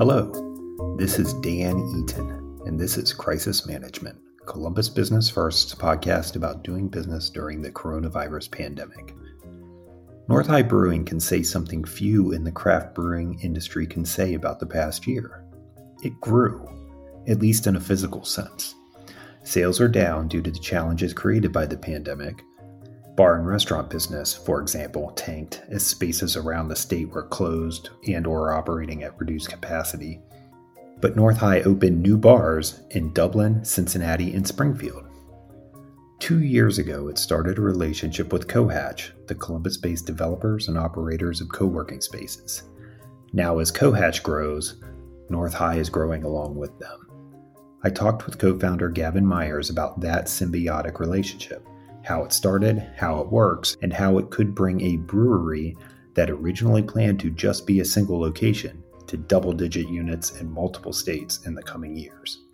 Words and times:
Hello, 0.00 0.96
this 0.96 1.18
is 1.18 1.34
Dan 1.42 1.78
Eaton, 1.94 2.30
and 2.64 2.80
this 2.80 2.96
is 2.96 3.12
Crisis 3.12 3.66
Management, 3.66 4.18
Columbus 4.46 4.88
Business 4.88 5.28
First's 5.28 5.74
podcast 5.74 6.36
about 6.36 6.64
doing 6.64 6.88
business 6.88 7.28
during 7.28 7.60
the 7.60 7.70
coronavirus 7.70 8.50
pandemic. 8.50 9.14
North 10.26 10.46
High 10.46 10.62
Brewing 10.62 11.04
can 11.04 11.20
say 11.20 11.42
something 11.42 11.84
few 11.84 12.32
in 12.32 12.44
the 12.44 12.50
craft 12.50 12.94
brewing 12.94 13.38
industry 13.40 13.86
can 13.86 14.06
say 14.06 14.32
about 14.32 14.58
the 14.58 14.64
past 14.64 15.06
year. 15.06 15.44
It 16.02 16.18
grew, 16.18 16.66
at 17.28 17.40
least 17.40 17.66
in 17.66 17.76
a 17.76 17.80
physical 17.80 18.24
sense. 18.24 18.76
Sales 19.44 19.82
are 19.82 19.88
down 19.88 20.28
due 20.28 20.40
to 20.40 20.50
the 20.50 20.58
challenges 20.60 21.12
created 21.12 21.52
by 21.52 21.66
the 21.66 21.76
pandemic, 21.76 22.42
Bar 23.20 23.36
and 23.36 23.46
restaurant 23.46 23.90
business, 23.90 24.32
for 24.32 24.62
example, 24.62 25.10
tanked 25.10 25.60
as 25.68 25.86
spaces 25.86 26.38
around 26.38 26.68
the 26.68 26.74
state 26.74 27.10
were 27.10 27.26
closed 27.26 27.90
and 28.08 28.26
or 28.26 28.54
operating 28.54 29.02
at 29.02 29.20
reduced 29.20 29.50
capacity. 29.50 30.22
But 31.02 31.16
North 31.16 31.36
High 31.36 31.60
opened 31.60 32.00
new 32.00 32.16
bars 32.16 32.80
in 32.92 33.12
Dublin, 33.12 33.62
Cincinnati, 33.62 34.32
and 34.32 34.48
Springfield. 34.48 35.04
Two 36.18 36.42
years 36.42 36.78
ago, 36.78 37.08
it 37.08 37.18
started 37.18 37.58
a 37.58 37.60
relationship 37.60 38.32
with 38.32 38.48
Cohatch, 38.48 39.10
the 39.26 39.34
Columbus 39.34 39.76
based 39.76 40.06
developers 40.06 40.68
and 40.68 40.78
operators 40.78 41.42
of 41.42 41.50
co 41.50 41.66
working 41.66 42.00
spaces. 42.00 42.62
Now, 43.34 43.58
as 43.58 43.70
Cohatch 43.70 44.22
grows, 44.22 44.82
North 45.28 45.52
High 45.52 45.76
is 45.76 45.90
growing 45.90 46.24
along 46.24 46.56
with 46.56 46.78
them. 46.78 47.06
I 47.84 47.90
talked 47.90 48.24
with 48.24 48.38
co 48.38 48.58
founder 48.58 48.88
Gavin 48.88 49.26
Meyers 49.26 49.68
about 49.68 50.00
that 50.00 50.24
symbiotic 50.24 51.00
relationship 51.00 51.66
how 52.02 52.24
it 52.24 52.32
started, 52.32 52.78
how 52.96 53.20
it 53.20 53.30
works, 53.30 53.76
and 53.82 53.92
how 53.92 54.18
it 54.18 54.30
could 54.30 54.54
bring 54.54 54.80
a 54.80 54.96
brewery 54.96 55.76
that 56.14 56.30
originally 56.30 56.82
planned 56.82 57.20
to 57.20 57.30
just 57.30 57.66
be 57.66 57.80
a 57.80 57.84
single 57.84 58.20
location 58.20 58.82
to 59.06 59.16
double 59.16 59.52
digit 59.52 59.88
units 59.88 60.40
in 60.40 60.50
multiple 60.50 60.92
states 60.92 61.40
in 61.46 61.54
the 61.54 61.62
coming 61.62 61.96
years. 61.96 62.44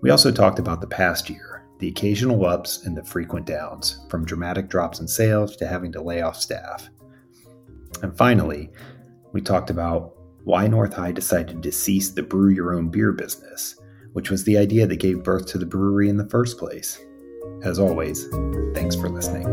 We 0.00 0.10
also 0.10 0.30
talked 0.30 0.58
about 0.58 0.80
the 0.80 0.86
past 0.86 1.28
year, 1.28 1.64
the 1.78 1.88
occasional 1.88 2.44
ups 2.46 2.84
and 2.84 2.96
the 2.96 3.04
frequent 3.04 3.46
downs, 3.46 4.04
from 4.08 4.24
dramatic 4.24 4.68
drops 4.68 5.00
in 5.00 5.08
sales 5.08 5.56
to 5.56 5.66
having 5.66 5.92
to 5.92 6.02
lay 6.02 6.22
off 6.22 6.36
staff. 6.36 6.88
And 8.02 8.16
finally, 8.16 8.70
we 9.32 9.40
talked 9.40 9.70
about 9.70 10.16
why 10.44 10.66
North 10.66 10.94
High 10.94 11.12
decided 11.12 11.62
to 11.62 11.72
cease 11.72 12.10
the 12.10 12.22
brew 12.22 12.50
your 12.50 12.74
own 12.74 12.88
beer 12.88 13.12
business, 13.12 13.76
which 14.12 14.30
was 14.30 14.44
the 14.44 14.58
idea 14.58 14.86
that 14.86 14.96
gave 14.96 15.22
birth 15.22 15.46
to 15.46 15.58
the 15.58 15.66
brewery 15.66 16.08
in 16.08 16.16
the 16.16 16.28
first 16.28 16.58
place. 16.58 16.98
As 17.62 17.78
always, 17.78 18.26
thanks 18.74 18.96
for 18.96 19.10
listening. 19.10 19.44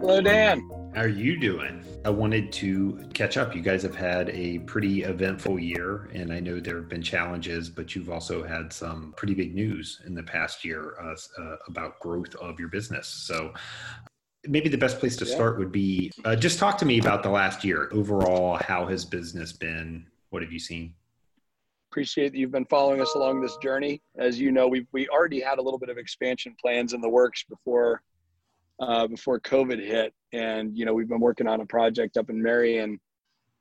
Hello, 0.00 0.20
Dan. 0.20 0.68
How 0.94 1.00
are 1.00 1.08
you 1.08 1.40
doing? 1.40 1.82
I 2.04 2.10
wanted 2.10 2.52
to 2.52 3.08
catch 3.14 3.38
up. 3.38 3.56
You 3.56 3.62
guys 3.62 3.82
have 3.82 3.96
had 3.96 4.28
a 4.28 4.58
pretty 4.60 5.04
eventful 5.04 5.58
year, 5.58 6.10
and 6.12 6.30
I 6.30 6.40
know 6.40 6.60
there 6.60 6.76
have 6.76 6.90
been 6.90 7.02
challenges, 7.02 7.70
but 7.70 7.96
you've 7.96 8.10
also 8.10 8.44
had 8.44 8.70
some 8.70 9.14
pretty 9.16 9.32
big 9.32 9.54
news 9.54 10.02
in 10.04 10.14
the 10.14 10.22
past 10.22 10.62
year 10.62 10.96
uh, 11.02 11.14
uh, 11.42 11.56
about 11.66 11.98
growth 12.00 12.34
of 12.34 12.60
your 12.60 12.68
business. 12.68 13.08
So, 13.08 13.54
maybe 14.46 14.68
the 14.68 14.76
best 14.76 14.98
place 14.98 15.16
to 15.16 15.24
yeah. 15.24 15.34
start 15.34 15.58
would 15.58 15.72
be 15.72 16.12
uh, 16.26 16.36
just 16.36 16.58
talk 16.58 16.76
to 16.78 16.84
me 16.84 16.98
about 16.98 17.22
the 17.22 17.30
last 17.30 17.64
year 17.64 17.88
overall. 17.92 18.58
How 18.58 18.84
has 18.86 19.06
business 19.06 19.54
been? 19.54 20.06
What 20.28 20.42
have 20.42 20.52
you 20.52 20.58
seen? 20.58 20.92
Appreciate 21.94 22.32
that 22.32 22.38
you've 22.38 22.50
been 22.50 22.64
following 22.64 23.00
us 23.00 23.14
along 23.14 23.40
this 23.40 23.56
journey. 23.58 24.02
As 24.18 24.36
you 24.40 24.50
know, 24.50 24.66
we 24.66 24.84
we 24.90 25.06
already 25.10 25.38
had 25.38 25.58
a 25.58 25.62
little 25.62 25.78
bit 25.78 25.90
of 25.90 25.96
expansion 25.96 26.56
plans 26.60 26.92
in 26.92 27.00
the 27.00 27.08
works 27.08 27.44
before 27.48 28.02
uh, 28.80 29.06
before 29.06 29.38
COVID 29.38 29.78
hit, 29.78 30.12
and 30.32 30.76
you 30.76 30.84
know 30.84 30.92
we've 30.92 31.08
been 31.08 31.20
working 31.20 31.46
on 31.46 31.60
a 31.60 31.66
project 31.66 32.16
up 32.16 32.30
in 32.30 32.42
Marion 32.42 32.98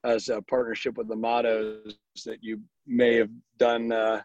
as 0.04 0.30
a 0.30 0.42
partnership 0.42 0.98
with 0.98 1.10
the 1.10 1.16
Mottos 1.16 1.94
that 2.26 2.40
you 2.42 2.60
may 2.88 3.14
have 3.18 3.30
done 3.60 3.92
uh, 3.92 4.20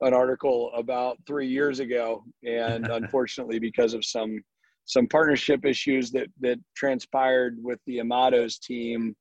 an 0.00 0.14
article 0.14 0.72
about 0.74 1.16
three 1.24 1.46
years 1.46 1.78
ago, 1.78 2.24
and 2.44 2.86
unfortunately 2.90 3.60
because 3.60 3.94
of 3.94 4.04
some 4.04 4.42
some 4.84 5.06
partnership 5.06 5.64
issues 5.64 6.10
that 6.10 6.26
that 6.40 6.58
transpired 6.74 7.56
with 7.62 7.78
the 7.86 8.00
Amato's 8.00 8.58
team 8.58 9.14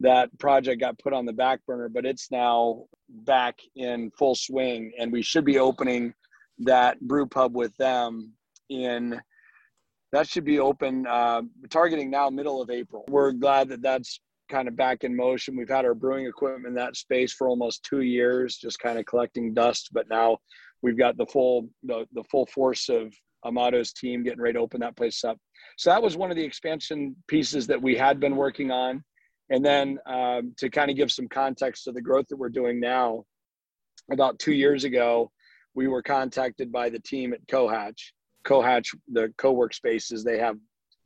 that 0.00 0.36
project 0.38 0.80
got 0.80 0.98
put 0.98 1.12
on 1.12 1.26
the 1.26 1.32
back 1.32 1.60
burner, 1.66 1.88
but 1.88 2.06
it's 2.06 2.30
now 2.30 2.84
back 3.08 3.58
in 3.76 4.10
full 4.18 4.34
swing, 4.34 4.92
and 4.98 5.12
we 5.12 5.22
should 5.22 5.44
be 5.44 5.58
opening 5.58 6.12
that 6.58 7.00
brew 7.00 7.26
pub 7.26 7.54
with 7.54 7.76
them 7.76 8.32
in. 8.68 9.20
That 10.12 10.28
should 10.28 10.44
be 10.44 10.58
open, 10.58 11.06
uh, 11.06 11.42
targeting 11.70 12.10
now 12.10 12.30
middle 12.30 12.60
of 12.60 12.68
April. 12.68 13.04
We're 13.08 13.30
glad 13.30 13.68
that 13.68 13.80
that's 13.80 14.20
kind 14.50 14.66
of 14.66 14.76
back 14.76 15.04
in 15.04 15.14
motion. 15.14 15.56
We've 15.56 15.68
had 15.68 15.84
our 15.84 15.94
brewing 15.94 16.26
equipment 16.26 16.66
in 16.66 16.74
that 16.74 16.96
space 16.96 17.32
for 17.32 17.48
almost 17.48 17.84
two 17.84 18.00
years, 18.00 18.56
just 18.56 18.80
kind 18.80 18.98
of 18.98 19.06
collecting 19.06 19.54
dust. 19.54 19.90
But 19.92 20.08
now 20.10 20.38
we've 20.82 20.98
got 20.98 21.16
the 21.16 21.26
full 21.26 21.68
the, 21.84 22.06
the 22.12 22.24
full 22.24 22.46
force 22.46 22.88
of 22.88 23.14
Amato's 23.44 23.92
team 23.92 24.22
getting 24.22 24.40
ready 24.40 24.54
to 24.54 24.60
open 24.60 24.80
that 24.80 24.96
place 24.96 25.22
up. 25.24 25.38
So 25.78 25.90
that 25.90 26.02
was 26.02 26.16
one 26.16 26.30
of 26.30 26.36
the 26.36 26.44
expansion 26.44 27.14
pieces 27.28 27.66
that 27.68 27.80
we 27.80 27.96
had 27.96 28.20
been 28.20 28.36
working 28.36 28.70
on. 28.70 29.04
And 29.50 29.64
then 29.64 29.98
um, 30.06 30.54
to 30.58 30.70
kind 30.70 30.90
of 30.90 30.96
give 30.96 31.10
some 31.10 31.28
context 31.28 31.84
to 31.84 31.92
the 31.92 32.00
growth 32.00 32.28
that 32.28 32.36
we're 32.36 32.48
doing 32.48 32.80
now, 32.80 33.24
about 34.10 34.38
two 34.38 34.52
years 34.52 34.84
ago, 34.84 35.30
we 35.74 35.88
were 35.88 36.02
contacted 36.02 36.72
by 36.72 36.88
the 36.88 37.00
team 37.00 37.32
at 37.32 37.46
Cohatch. 37.48 38.12
Cohatch, 38.44 38.94
the 39.12 39.32
co-work 39.36 39.74
spaces, 39.74 40.24
they 40.24 40.38
have 40.38 40.56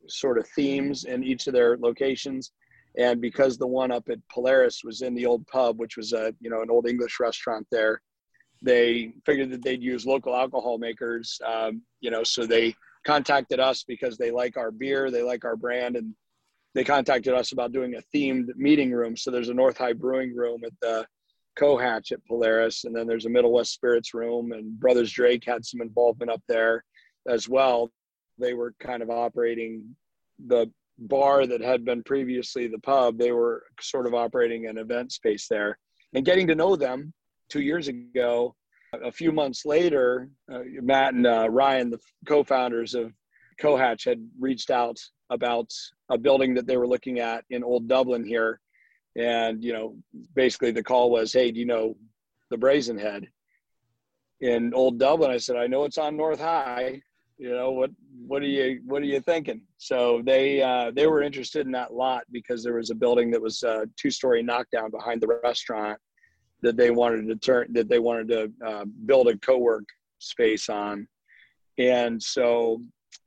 sort 0.07 0.37
of 0.37 0.47
themes 0.55 1.05
in 1.05 1.23
each 1.23 1.47
of 1.47 1.53
their 1.53 1.77
locations. 1.77 2.51
And 2.97 3.19
because 3.19 3.57
the 3.57 3.67
one 3.67 3.91
up 3.91 4.07
at 4.09 4.19
Polaris 4.31 4.81
was 4.83 5.01
in 5.01 5.13
the 5.15 5.25
old 5.25 5.45
pub, 5.47 5.79
which 5.79 5.97
was 5.97 6.13
a 6.13 6.33
you 6.39 6.49
know 6.49 6.61
an 6.61 6.69
old 6.69 6.87
English 6.87 7.19
restaurant 7.19 7.67
there, 7.71 8.01
they 8.61 9.13
figured 9.25 9.51
that 9.51 9.63
they'd 9.63 9.83
use 9.83 10.05
local 10.05 10.35
alcohol 10.35 10.77
makers. 10.77 11.39
Um, 11.45 11.81
you 11.99 12.09
know, 12.09 12.23
so 12.23 12.45
they 12.45 12.73
contacted 13.05 13.59
us 13.59 13.83
because 13.83 14.17
they 14.17 14.31
like 14.31 14.55
our 14.55 14.71
beer, 14.71 15.11
they 15.11 15.23
like 15.23 15.43
our 15.43 15.57
brand, 15.57 15.97
and 15.97 16.13
they 16.75 16.83
contacted 16.83 17.33
us 17.33 17.53
about 17.53 17.71
doing 17.71 17.95
a 17.95 18.15
themed 18.15 18.49
meeting 18.57 18.91
room. 18.91 19.15
So 19.15 19.31
there's 19.31 19.49
a 19.49 19.53
North 19.53 19.77
High 19.77 19.93
Brewing 19.93 20.35
room 20.35 20.61
at 20.65 20.73
the 20.81 21.07
Cohatch 21.57 22.11
at 22.11 22.25
Polaris, 22.27 22.83
and 22.83 22.93
then 22.93 23.07
there's 23.07 23.25
a 23.25 23.29
Middle 23.29 23.53
West 23.53 23.73
Spirits 23.73 24.13
room, 24.13 24.51
and 24.51 24.77
Brothers 24.77 25.11
Drake 25.11 25.45
had 25.45 25.65
some 25.65 25.79
involvement 25.81 26.29
up 26.29 26.43
there 26.49 26.83
as 27.27 27.47
well. 27.47 27.91
They 28.37 28.53
were 28.53 28.75
kind 28.79 29.01
of 29.01 29.09
operating 29.09 29.95
the 30.47 30.69
bar 30.99 31.47
that 31.47 31.61
had 31.61 31.85
been 31.85 32.03
previously 32.03 32.67
the 32.67 32.79
pub. 32.79 33.17
They 33.17 33.31
were 33.31 33.63
sort 33.79 34.05
of 34.05 34.13
operating 34.13 34.67
an 34.67 34.77
event 34.77 35.13
space 35.13 35.47
there, 35.47 35.79
and 36.13 36.25
getting 36.25 36.47
to 36.47 36.55
know 36.55 36.75
them 36.75 37.13
two 37.49 37.61
years 37.61 37.87
ago. 37.87 38.53
A 39.01 39.11
few 39.11 39.31
months 39.31 39.65
later, 39.65 40.29
uh, 40.51 40.59
Matt 40.81 41.13
and 41.13 41.25
uh, 41.25 41.47
Ryan, 41.49 41.89
the 41.89 41.99
co-founders 42.27 42.95
of 42.95 43.13
Cohatch, 43.59 44.03
had 44.03 44.27
reached 44.39 44.69
out 44.69 44.97
about 45.29 45.71
a 46.09 46.17
building 46.17 46.53
that 46.53 46.67
they 46.67 46.77
were 46.77 46.87
looking 46.87 47.19
at 47.19 47.43
in 47.49 47.63
Old 47.63 47.87
Dublin 47.87 48.23
here, 48.23 48.59
and 49.15 49.63
you 49.63 49.73
know, 49.73 49.95
basically 50.35 50.71
the 50.71 50.83
call 50.83 51.09
was, 51.09 51.33
"Hey, 51.33 51.51
do 51.51 51.59
you 51.59 51.65
know 51.65 51.95
the 52.49 52.57
Brazen 52.57 52.97
Head 52.97 53.27
in 54.41 54.73
Old 54.73 54.99
Dublin?" 54.99 55.31
I 55.31 55.37
said, 55.37 55.55
"I 55.55 55.67
know 55.67 55.85
it's 55.85 55.97
on 55.97 56.17
North 56.17 56.39
High. 56.39 57.01
You 57.37 57.49
know 57.49 57.71
what? 57.71 57.91
What 58.27 58.41
are 58.41 58.47
you 58.47 58.81
What 58.85 59.01
are 59.01 59.05
you 59.05 59.19
thinking?" 59.19 59.61
So 59.77 60.21
they 60.23 60.61
uh, 60.61 60.91
they 60.91 61.07
were 61.07 61.23
interested 61.23 61.65
in 61.65 61.71
that 61.73 61.93
lot 61.93 62.23
because 62.31 62.63
there 62.63 62.75
was 62.75 62.91
a 62.91 62.95
building 62.95 63.31
that 63.31 63.41
was 63.41 63.63
a 63.63 63.87
two 63.97 64.11
story 64.11 64.43
knockdown 64.43 64.91
behind 64.91 65.21
the 65.21 65.39
restaurant 65.43 65.99
that 66.61 66.77
they 66.77 66.91
wanted 66.91 67.27
to 67.27 67.35
turn 67.35 67.71
that 67.73 67.89
they 67.89 67.99
wanted 67.99 68.27
to 68.29 68.51
uh, 68.65 68.85
build 69.05 69.27
a 69.27 69.37
co-work 69.37 69.85
space 70.19 70.69
on 70.69 71.07
and 71.77 72.21
so 72.21 72.81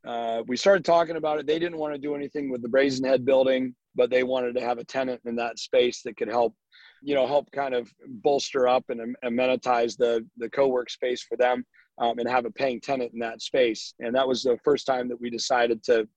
uh, 0.06 0.42
we 0.46 0.56
started 0.56 0.84
talking 0.84 1.16
about 1.16 1.38
it. 1.38 1.46
They 1.46 1.58
didn't 1.58 1.78
want 1.78 1.94
to 1.94 1.98
do 1.98 2.14
anything 2.14 2.50
with 2.50 2.62
the 2.62 2.68
Brazen 2.68 3.04
Head 3.04 3.24
building, 3.24 3.74
but 3.94 4.10
they 4.10 4.22
wanted 4.22 4.54
to 4.54 4.60
have 4.60 4.78
a 4.78 4.84
tenant 4.84 5.20
in 5.24 5.36
that 5.36 5.58
space 5.58 6.02
that 6.02 6.16
could 6.16 6.28
help, 6.28 6.54
you 7.02 7.14
know, 7.14 7.26
help 7.26 7.50
kind 7.52 7.74
of 7.74 7.92
bolster 8.06 8.68
up 8.68 8.84
and 8.88 9.16
amenitize 9.24 9.96
the 9.96 10.26
the 10.36 10.48
co-work 10.50 10.90
space 10.90 11.22
for 11.22 11.36
them 11.36 11.64
um, 11.98 12.18
and 12.18 12.28
have 12.28 12.44
a 12.44 12.50
paying 12.50 12.80
tenant 12.80 13.12
in 13.12 13.18
that 13.20 13.42
space. 13.42 13.94
And 14.00 14.14
that 14.14 14.26
was 14.26 14.42
the 14.42 14.58
first 14.64 14.86
time 14.86 15.08
that 15.08 15.20
we 15.20 15.30
decided 15.30 15.82
to 15.84 16.08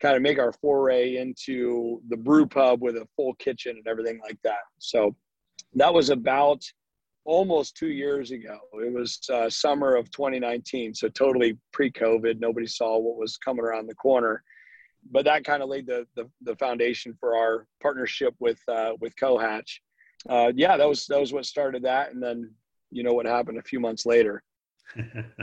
kind 0.00 0.16
of 0.16 0.22
make 0.22 0.38
our 0.38 0.52
foray 0.52 1.16
into 1.16 2.00
the 2.08 2.16
brew 2.16 2.46
pub 2.46 2.82
with 2.82 2.96
a 2.96 3.06
full 3.16 3.34
kitchen 3.34 3.76
and 3.76 3.86
everything 3.86 4.20
like 4.22 4.38
that. 4.44 4.64
So 4.78 5.14
that 5.74 5.92
was 5.92 6.10
about 6.10 6.62
almost 7.24 7.76
two 7.76 7.88
years 7.88 8.30
ago. 8.30 8.58
It 8.74 8.92
was 8.92 9.20
uh, 9.32 9.48
summer 9.48 9.96
of 9.96 10.10
2019, 10.10 10.94
so 10.94 11.08
totally 11.08 11.58
pre-COVID. 11.72 12.38
Nobody 12.38 12.66
saw 12.66 12.98
what 12.98 13.16
was 13.16 13.36
coming 13.38 13.64
around 13.64 13.86
the 13.86 13.94
corner, 13.94 14.42
but 15.10 15.24
that 15.24 15.44
kind 15.44 15.62
of 15.62 15.68
laid 15.68 15.86
the, 15.86 16.06
the, 16.16 16.28
the 16.42 16.56
foundation 16.56 17.16
for 17.18 17.36
our 17.36 17.66
partnership 17.82 18.34
with 18.38 18.60
uh, 18.68 18.92
with 19.00 19.16
Cohatch. 19.16 19.80
Uh, 20.28 20.52
yeah, 20.54 20.76
that 20.76 20.88
was 20.88 21.06
that 21.06 21.20
was 21.20 21.32
what 21.32 21.46
started 21.46 21.82
that, 21.84 22.12
and 22.12 22.22
then 22.22 22.50
you 22.90 23.02
know 23.02 23.12
what 23.12 23.26
happened 23.26 23.58
a 23.58 23.62
few 23.62 23.80
months 23.80 24.06
later. 24.06 24.42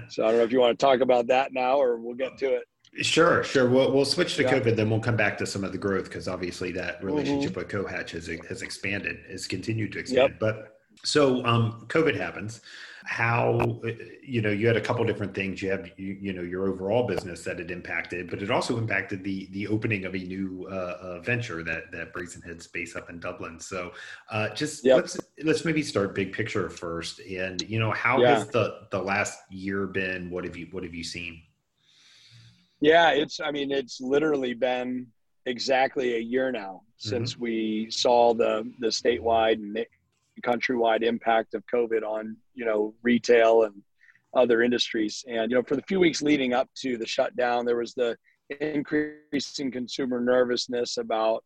so 0.09 0.23
I 0.23 0.29
don't 0.29 0.37
know 0.37 0.43
if 0.43 0.51
you 0.51 0.59
want 0.59 0.77
to 0.77 0.85
talk 0.85 1.01
about 1.01 1.27
that 1.27 1.53
now, 1.53 1.77
or 1.77 1.97
we'll 1.97 2.15
get 2.15 2.37
to 2.39 2.55
it. 2.55 2.63
Sure, 3.01 3.43
sure. 3.43 3.69
We'll 3.69 3.91
we'll 3.91 4.05
switch 4.05 4.35
to 4.35 4.43
yeah. 4.43 4.53
COVID, 4.53 4.75
then 4.75 4.89
we'll 4.89 4.99
come 4.99 5.15
back 5.15 5.37
to 5.37 5.45
some 5.45 5.63
of 5.63 5.71
the 5.71 5.77
growth 5.77 6.05
because 6.05 6.27
obviously 6.27 6.71
that 6.73 6.97
mm-hmm. 6.97 7.07
relationship 7.07 7.51
mm-hmm. 7.51 7.59
with 7.59 7.69
Cohatch 7.69 8.11
has 8.11 8.27
has 8.49 8.61
expanded, 8.61 9.19
has 9.29 9.47
continued 9.47 9.91
to 9.93 9.99
expand. 9.99 10.31
Yep. 10.31 10.39
But 10.39 10.80
so 11.03 11.43
um, 11.45 11.85
COVID 11.87 12.15
happens 12.15 12.61
how 13.05 13.79
you 14.23 14.41
know 14.41 14.49
you 14.49 14.67
had 14.67 14.77
a 14.77 14.81
couple 14.81 15.03
different 15.03 15.33
things 15.33 15.61
you 15.61 15.69
have 15.69 15.89
you, 15.97 16.17
you, 16.21 16.33
know 16.33 16.41
your 16.41 16.67
overall 16.67 17.07
business 17.07 17.43
that 17.43 17.59
it 17.59 17.71
impacted 17.71 18.29
but 18.29 18.41
it 18.41 18.51
also 18.51 18.77
impacted 18.77 19.23
the 19.23 19.47
the 19.51 19.67
opening 19.67 20.05
of 20.05 20.13
a 20.13 20.19
new 20.19 20.67
uh, 20.71 20.97
uh, 21.01 21.19
venture 21.19 21.63
that 21.63 21.91
that 21.91 22.13
brazenhead 22.13 22.61
space 22.61 22.95
up 22.95 23.09
in 23.09 23.19
dublin 23.19 23.59
so 23.59 23.91
uh, 24.29 24.49
just 24.49 24.85
yep. 24.85 24.97
let's 24.97 25.17
let's 25.43 25.65
maybe 25.65 25.81
start 25.81 26.13
big 26.13 26.31
picture 26.31 26.69
first 26.69 27.19
and 27.21 27.61
you 27.63 27.79
know 27.79 27.91
how 27.91 28.21
yeah. 28.21 28.35
has 28.35 28.47
the 28.47 28.81
the 28.91 29.01
last 29.01 29.39
year 29.49 29.87
been 29.87 30.29
what 30.29 30.43
have 30.43 30.55
you 30.55 30.67
what 30.71 30.83
have 30.83 30.93
you 30.93 31.03
seen 31.03 31.41
yeah 32.81 33.09
it's 33.09 33.39
i 33.39 33.51
mean 33.51 33.71
it's 33.71 33.99
literally 33.99 34.53
been 34.53 35.07
exactly 35.47 36.15
a 36.15 36.19
year 36.19 36.51
now 36.51 36.81
since 36.97 37.33
mm-hmm. 37.33 37.43
we 37.43 37.87
saw 37.89 38.33
the 38.33 38.71
the 38.79 38.87
statewide 38.87 39.85
countrywide 40.41 41.03
impact 41.03 41.53
of 41.53 41.63
COVID 41.73 42.03
on 42.03 42.35
you 42.53 42.65
know 42.65 42.93
retail 43.01 43.63
and 43.63 43.81
other 44.33 44.61
industries. 44.61 45.23
And 45.27 45.51
you 45.51 45.57
know, 45.57 45.63
for 45.63 45.75
the 45.75 45.83
few 45.83 45.99
weeks 45.99 46.21
leading 46.21 46.53
up 46.53 46.69
to 46.77 46.97
the 46.97 47.05
shutdown, 47.05 47.65
there 47.65 47.77
was 47.77 47.93
the 47.93 48.17
increasing 48.59 49.71
consumer 49.71 50.19
nervousness 50.19 50.97
about 50.97 51.43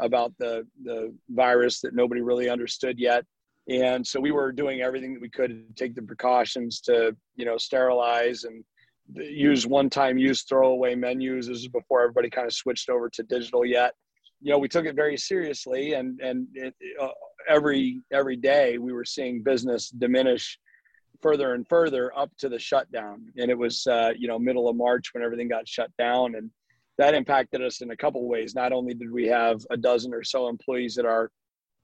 about 0.00 0.32
the 0.38 0.66
the 0.84 1.14
virus 1.30 1.80
that 1.80 1.94
nobody 1.94 2.20
really 2.20 2.48
understood 2.48 2.98
yet. 2.98 3.24
And 3.68 4.06
so 4.06 4.18
we 4.18 4.30
were 4.30 4.50
doing 4.50 4.80
everything 4.80 5.12
that 5.12 5.20
we 5.20 5.28
could 5.28 5.50
to 5.50 5.74
take 5.74 5.94
the 5.94 6.02
precautions 6.02 6.80
to 6.82 7.16
you 7.36 7.44
know 7.44 7.58
sterilize 7.58 8.44
and 8.44 8.64
use 9.14 9.66
one-time 9.66 10.18
use 10.18 10.42
throwaway 10.42 10.94
menus. 10.94 11.48
This 11.48 11.58
is 11.58 11.68
before 11.68 12.02
everybody 12.02 12.30
kind 12.30 12.46
of 12.46 12.52
switched 12.52 12.90
over 12.90 13.08
to 13.10 13.22
digital 13.22 13.64
yet. 13.64 13.94
You 14.40 14.52
know, 14.52 14.58
we 14.58 14.68
took 14.68 14.86
it 14.86 14.94
very 14.94 15.16
seriously, 15.16 15.94
and 15.94 16.20
and 16.20 16.46
it, 16.54 16.74
uh, 17.00 17.08
every 17.48 18.00
every 18.12 18.36
day 18.36 18.78
we 18.78 18.92
were 18.92 19.04
seeing 19.04 19.42
business 19.42 19.90
diminish 19.90 20.58
further 21.20 21.54
and 21.54 21.66
further 21.68 22.16
up 22.16 22.30
to 22.38 22.48
the 22.48 22.58
shutdown. 22.58 23.26
And 23.36 23.50
it 23.50 23.58
was 23.58 23.86
uh, 23.86 24.12
you 24.16 24.28
know 24.28 24.38
middle 24.38 24.68
of 24.68 24.76
march 24.76 25.12
when 25.12 25.24
everything 25.24 25.48
got 25.48 25.66
shut 25.66 25.90
down 25.98 26.36
and 26.36 26.50
that 26.98 27.14
impacted 27.14 27.62
us 27.62 27.80
in 27.80 27.92
a 27.92 27.96
couple 27.96 28.22
of 28.22 28.26
ways. 28.26 28.56
Not 28.56 28.72
only 28.72 28.92
did 28.92 29.10
we 29.10 29.26
have 29.28 29.64
a 29.70 29.76
dozen 29.76 30.12
or 30.12 30.24
so 30.24 30.48
employees 30.48 30.98
at 30.98 31.06
our 31.06 31.30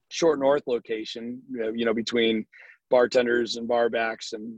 short 0.09 0.39
north 0.39 0.63
location 0.67 1.41
you 1.49 1.85
know 1.85 1.93
between 1.93 2.45
bartenders 2.89 3.55
and 3.55 3.67
barbacks 3.67 4.33
and 4.33 4.53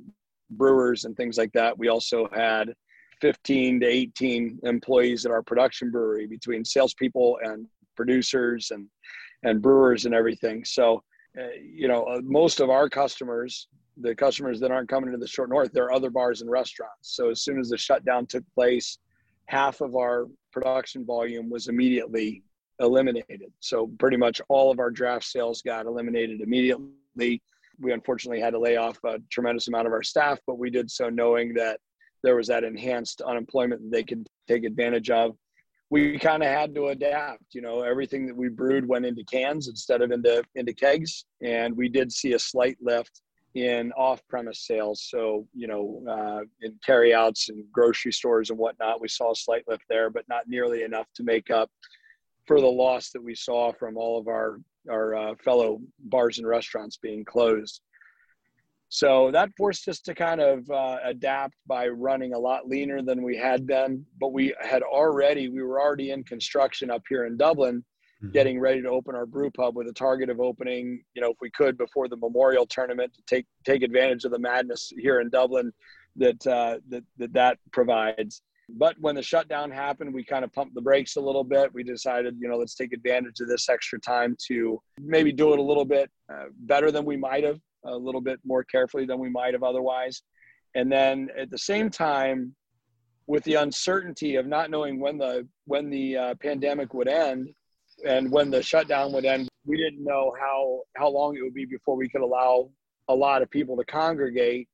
brewers 0.51 1.05
and 1.05 1.15
things 1.15 1.37
like 1.37 1.51
that 1.53 1.77
we 1.77 1.87
also 1.87 2.27
had 2.33 2.73
15 3.21 3.79
to 3.79 3.85
18 3.87 4.59
employees 4.63 5.25
at 5.25 5.31
our 5.31 5.41
production 5.41 5.89
brewery 5.89 6.27
between 6.27 6.63
salespeople 6.63 7.39
and 7.43 7.65
producers 7.97 8.71
and 8.71 8.87
and 9.43 9.61
brewers 9.61 10.05
and 10.05 10.15
everything. 10.15 10.63
So, 10.65 11.03
uh, 11.39 11.47
you 11.61 11.87
know, 11.87 12.03
uh, 12.05 12.21
most 12.23 12.59
of 12.59 12.69
our 12.69 12.89
customers, 12.89 13.67
the 13.97 14.15
customers 14.15 14.59
that 14.59 14.71
aren't 14.71 14.89
coming 14.89 15.11
to 15.11 15.17
the 15.17 15.27
short 15.27 15.49
north, 15.49 15.71
they're 15.73 15.91
other 15.91 16.09
bars 16.09 16.41
and 16.41 16.49
restaurants. 16.49 17.15
So 17.15 17.29
as 17.29 17.41
soon 17.41 17.59
as 17.59 17.69
the 17.69 17.77
shutdown 17.77 18.25
took 18.25 18.43
place, 18.55 18.97
half 19.45 19.81
of 19.81 19.95
our 19.95 20.27
production 20.51 21.05
volume 21.05 21.49
was 21.49 21.67
immediately 21.67 22.43
eliminated. 22.79 23.51
So 23.59 23.91
pretty 23.99 24.17
much 24.17 24.41
all 24.49 24.71
of 24.71 24.79
our 24.79 24.91
draft 24.91 25.25
sales 25.25 25.61
got 25.61 25.85
eliminated 25.85 26.41
immediately. 26.41 27.41
We 27.79 27.91
unfortunately 27.91 28.41
had 28.41 28.53
to 28.53 28.59
lay 28.59 28.77
off 28.77 28.99
a 29.03 29.19
tremendous 29.31 29.67
amount 29.67 29.87
of 29.87 29.93
our 29.93 30.03
staff, 30.03 30.39
but 30.47 30.57
we 30.57 30.69
did 30.69 30.89
so 30.89 31.09
knowing 31.09 31.53
that 31.55 31.79
there 32.23 32.35
was 32.35 32.47
that 32.47 32.63
enhanced 32.63 33.21
unemployment 33.21 33.81
that 33.81 33.91
they 33.91 34.03
could 34.03 34.27
take 34.47 34.63
advantage 34.63 35.09
of 35.09 35.35
we 35.89 36.19
kind 36.19 36.43
of 36.43 36.49
had 36.49 36.75
to 36.75 36.87
adapt. 36.87 37.53
You 37.53 37.61
know, 37.61 37.81
everything 37.81 38.25
that 38.27 38.35
we 38.35 38.49
brewed 38.49 38.87
went 38.87 39.05
into 39.05 39.23
cans 39.23 39.67
instead 39.67 40.01
of 40.01 40.11
into 40.11 40.43
into 40.55 40.73
kegs, 40.73 41.25
and 41.41 41.75
we 41.75 41.89
did 41.89 42.11
see 42.11 42.33
a 42.33 42.39
slight 42.39 42.77
lift 42.81 43.21
in 43.55 43.91
off-premise 43.93 44.67
sales. 44.67 45.07
So, 45.09 45.47
you 45.53 45.67
know, 45.67 46.03
uh, 46.07 46.41
in 46.61 46.77
carryouts 46.85 47.49
and 47.49 47.63
grocery 47.71 48.11
stores 48.11 48.51
and 48.51 48.59
whatnot, 48.59 49.01
we 49.01 49.07
saw 49.07 49.31
a 49.31 49.35
slight 49.35 49.63
lift 49.67 49.83
there, 49.89 50.09
but 50.11 50.25
not 50.29 50.47
nearly 50.47 50.83
enough 50.83 51.07
to 51.15 51.23
make 51.23 51.49
up 51.49 51.71
for 52.45 52.61
the 52.61 52.67
loss 52.67 53.09
that 53.11 53.23
we 53.23 53.33
saw 53.33 53.71
from 53.73 53.97
all 53.97 54.19
of 54.19 54.27
our 54.27 54.59
our 54.89 55.15
uh, 55.15 55.35
fellow 55.43 55.79
bars 55.99 56.37
and 56.37 56.47
restaurants 56.47 56.97
being 56.97 57.25
closed. 57.25 57.81
So 58.89 59.31
that 59.31 59.49
forced 59.57 59.87
us 59.89 59.99
to 60.01 60.15
kind 60.15 60.39
of 60.39 60.69
uh, 60.69 60.97
adapt 61.03 61.55
by 61.67 61.87
running 61.87 62.33
a 62.33 62.39
lot 62.39 62.67
leaner 62.67 63.01
than 63.01 63.21
we 63.21 63.35
had 63.35 63.67
been. 63.67 64.05
But 64.19 64.31
we 64.33 64.53
had 64.61 64.81
already, 64.81 65.49
we 65.49 65.61
were 65.61 65.81
already 65.81 66.11
in 66.11 66.23
construction 66.23 66.89
up 66.89 67.03
here 67.09 67.25
in 67.25 67.35
Dublin, 67.35 67.83
mm-hmm. 68.23 68.31
getting 68.31 68.59
ready 68.59 68.81
to 68.81 68.89
open 68.89 69.13
our 69.13 69.25
brew 69.25 69.51
pub 69.51 69.75
with 69.75 69.87
a 69.87 69.93
target 69.93 70.29
of 70.29 70.39
opening, 70.39 71.03
you 71.15 71.21
know, 71.21 71.31
if 71.31 71.37
we 71.41 71.51
could 71.51 71.77
before 71.77 72.07
the 72.07 72.17
Memorial 72.17 72.65
tournament 72.65 73.13
to 73.15 73.21
take 73.27 73.45
take 73.65 73.83
advantage 73.83 74.23
of 74.23 74.31
the 74.31 74.39
madness 74.39 74.93
here 74.97 75.19
in 75.19 75.29
Dublin 75.29 75.71
that 76.15 76.47
uh, 76.47 76.77
that, 76.89 77.03
that 77.17 77.33
that 77.33 77.57
provides. 77.73 78.41
But 78.69 78.97
when 78.99 79.15
the 79.15 79.23
shutdown 79.23 79.71
happened, 79.71 80.13
we 80.13 80.25
kind 80.25 80.43
of 80.43 80.51
pumped 80.51 80.75
the 80.75 80.81
brakes 80.81 81.15
a 81.15 81.21
little 81.21 81.45
bit. 81.45 81.73
We 81.73 81.83
decided, 81.83 82.35
you 82.37 82.49
know, 82.49 82.57
let's 82.57 82.75
take 82.75 82.91
advantage 82.91 83.39
of 83.39 83.47
this 83.47 83.69
extra 83.69 83.97
time 83.97 84.35
to 84.47 84.81
maybe 84.99 85.31
do 85.31 85.53
it 85.53 85.59
a 85.59 85.61
little 85.61 85.85
bit 85.85 86.11
uh, 86.29 86.45
better 86.51 86.91
than 86.91 87.05
we 87.05 87.15
might 87.15 87.45
have 87.45 87.61
a 87.85 87.95
little 87.95 88.21
bit 88.21 88.39
more 88.45 88.63
carefully 88.63 89.05
than 89.05 89.19
we 89.19 89.29
might 89.29 89.53
have 89.53 89.63
otherwise. 89.63 90.21
And 90.75 90.91
then 90.91 91.29
at 91.37 91.49
the 91.49 91.57
same 91.57 91.89
time, 91.89 92.55
with 93.27 93.43
the 93.43 93.55
uncertainty 93.55 94.35
of 94.35 94.47
not 94.47 94.69
knowing 94.69 94.99
when 94.99 95.17
the 95.17 95.47
when 95.65 95.89
the 95.89 96.17
uh, 96.17 96.35
pandemic 96.41 96.93
would 96.93 97.09
end 97.09 97.49
and 98.05 98.31
when 98.31 98.49
the 98.49 98.63
shutdown 98.63 99.11
would 99.11 99.25
end, 99.25 99.49
we 99.65 99.75
didn't 99.77 100.03
know 100.03 100.33
how 100.39 100.81
how 100.95 101.09
long 101.09 101.35
it 101.35 101.43
would 101.43 101.53
be 101.53 101.65
before 101.65 101.97
we 101.97 102.07
could 102.07 102.21
allow 102.21 102.69
a 103.09 103.15
lot 103.15 103.41
of 103.41 103.49
people 103.49 103.75
to 103.77 103.83
congregate 103.83 104.67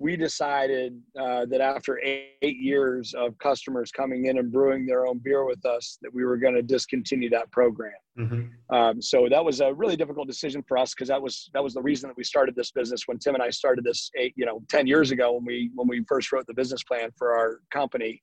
we 0.00 0.16
decided 0.16 1.00
uh, 1.18 1.44
that 1.46 1.60
after 1.60 1.98
eight, 2.00 2.36
eight, 2.42 2.58
years 2.58 3.14
of 3.14 3.36
customers 3.38 3.90
coming 3.90 4.26
in 4.26 4.38
and 4.38 4.52
brewing 4.52 4.86
their 4.86 5.06
own 5.06 5.18
beer 5.18 5.44
with 5.44 5.64
us, 5.66 5.98
that 6.02 6.14
we 6.14 6.24
were 6.24 6.36
going 6.36 6.54
to 6.54 6.62
discontinue 6.62 7.28
that 7.30 7.50
program. 7.50 7.92
Mm-hmm. 8.16 8.74
Um, 8.74 9.02
so 9.02 9.26
that 9.28 9.44
was 9.44 9.60
a 9.60 9.74
really 9.74 9.96
difficult 9.96 10.28
decision 10.28 10.62
for 10.68 10.78
us 10.78 10.94
because 10.94 11.08
that 11.08 11.20
was 11.20 11.50
that 11.52 11.62
was 11.62 11.74
the 11.74 11.82
reason 11.82 12.08
that 12.08 12.16
we 12.16 12.24
started 12.24 12.54
this 12.54 12.70
business. 12.70 13.02
When 13.06 13.18
Tim 13.18 13.34
and 13.34 13.42
I 13.42 13.50
started 13.50 13.84
this 13.84 14.10
eight, 14.16 14.34
you 14.36 14.46
know, 14.46 14.62
ten 14.68 14.86
years 14.86 15.10
ago, 15.10 15.32
when 15.32 15.44
we 15.44 15.70
when 15.74 15.88
we 15.88 16.04
first 16.08 16.30
wrote 16.30 16.46
the 16.46 16.54
business 16.54 16.84
plan 16.84 17.10
for 17.16 17.36
our 17.36 17.60
company, 17.70 18.22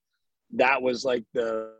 that 0.53 0.81
was 0.81 1.03
like 1.03 1.25
the 1.33 1.73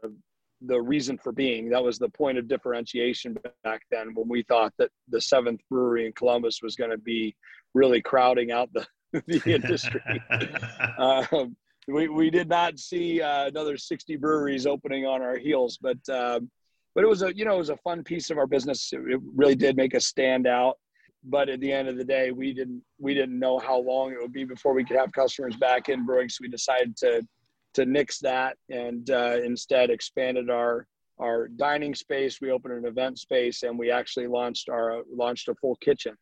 the 0.62 0.81
reason 0.81 1.17
for 1.17 1.31
being. 1.31 1.69
That 1.69 1.84
was 1.84 2.00
the 2.00 2.10
point 2.10 2.38
of 2.38 2.48
differentiation 2.48 3.38
back 3.63 3.81
then 3.91 4.13
when 4.13 4.27
we 4.27 4.43
thought 4.43 4.74
that 4.77 4.89
the 5.10 5.22
seventh 5.22 5.62
brewery 5.69 6.05
in 6.05 6.13
Columbus 6.13 6.62
was 6.62 6.75
going 6.75 6.91
to 6.91 6.98
be 6.98 7.36
really 7.74 8.01
crowding 8.01 8.51
out 8.51 8.69
the 8.74 8.86
the 9.27 9.41
industry. 9.45 10.01
um, 10.98 11.55
we, 11.88 12.07
we 12.07 12.29
did 12.29 12.50
not 12.50 12.79
see 12.79 13.22
uh, 13.22 13.48
another 13.48 13.77
60 13.77 14.15
breweries 14.17 14.65
opening 14.65 15.05
on 15.05 15.22
our 15.22 15.38
heels, 15.38 15.77
but 15.81 15.98
um, 16.10 16.50
but 16.93 17.03
it 17.03 17.07
was 17.07 17.22
a 17.22 17.36
you 17.36 17.45
know 17.45 17.55
it 17.55 17.60
was 17.60 17.69
a 17.69 17.77
fun 17.77 18.03
piece 18.03 18.29
of 18.29 18.38
our 18.38 18.48
business. 18.48 18.91
It, 18.91 19.01
it 19.07 19.22
really 19.36 19.55
did 19.55 19.75
make 19.75 19.93
us 19.95 20.07
stand 20.07 20.48
out. 20.48 20.77
But 21.27 21.50
at 21.50 21.60
the 21.60 21.72
end 21.72 21.88
of 21.88 21.98
the 21.98 22.03
day, 22.03 22.31
we 22.31 22.53
didn't 22.53 22.81
we 23.00 23.13
didn't 23.13 23.39
know 23.39 23.60
how 23.60 23.77
long 23.77 24.12
it 24.12 24.17
would 24.22 24.34
be 24.34 24.45
before 24.45 24.74
we 24.74 24.84
could 24.84 24.98
have 24.98 25.12
customers 25.12 25.55
back 25.55 25.89
in 25.89 26.05
brewing. 26.05 26.29
So 26.29 26.39
we 26.41 26.50
decided 26.50 26.95
to 26.98 27.25
to 27.75 27.86
nix 27.86 28.19
that 28.19 28.57
and 28.69 29.10
uh, 29.10 29.38
instead 29.43 29.89
expanded 29.89 30.50
our 30.50 30.88
our 31.19 31.48
dining 31.48 31.95
space. 31.95 32.41
We 32.41 32.51
opened 32.51 32.74
an 32.74 32.86
event 32.86 33.19
space 33.19 33.63
and 33.63 33.77
we 33.77 33.91
actually 33.91 34.27
launched 34.27 34.69
our 34.69 35.01
launched 35.13 35.50
a 35.50 35.55
full 35.55 35.75
kitchen 35.77 36.15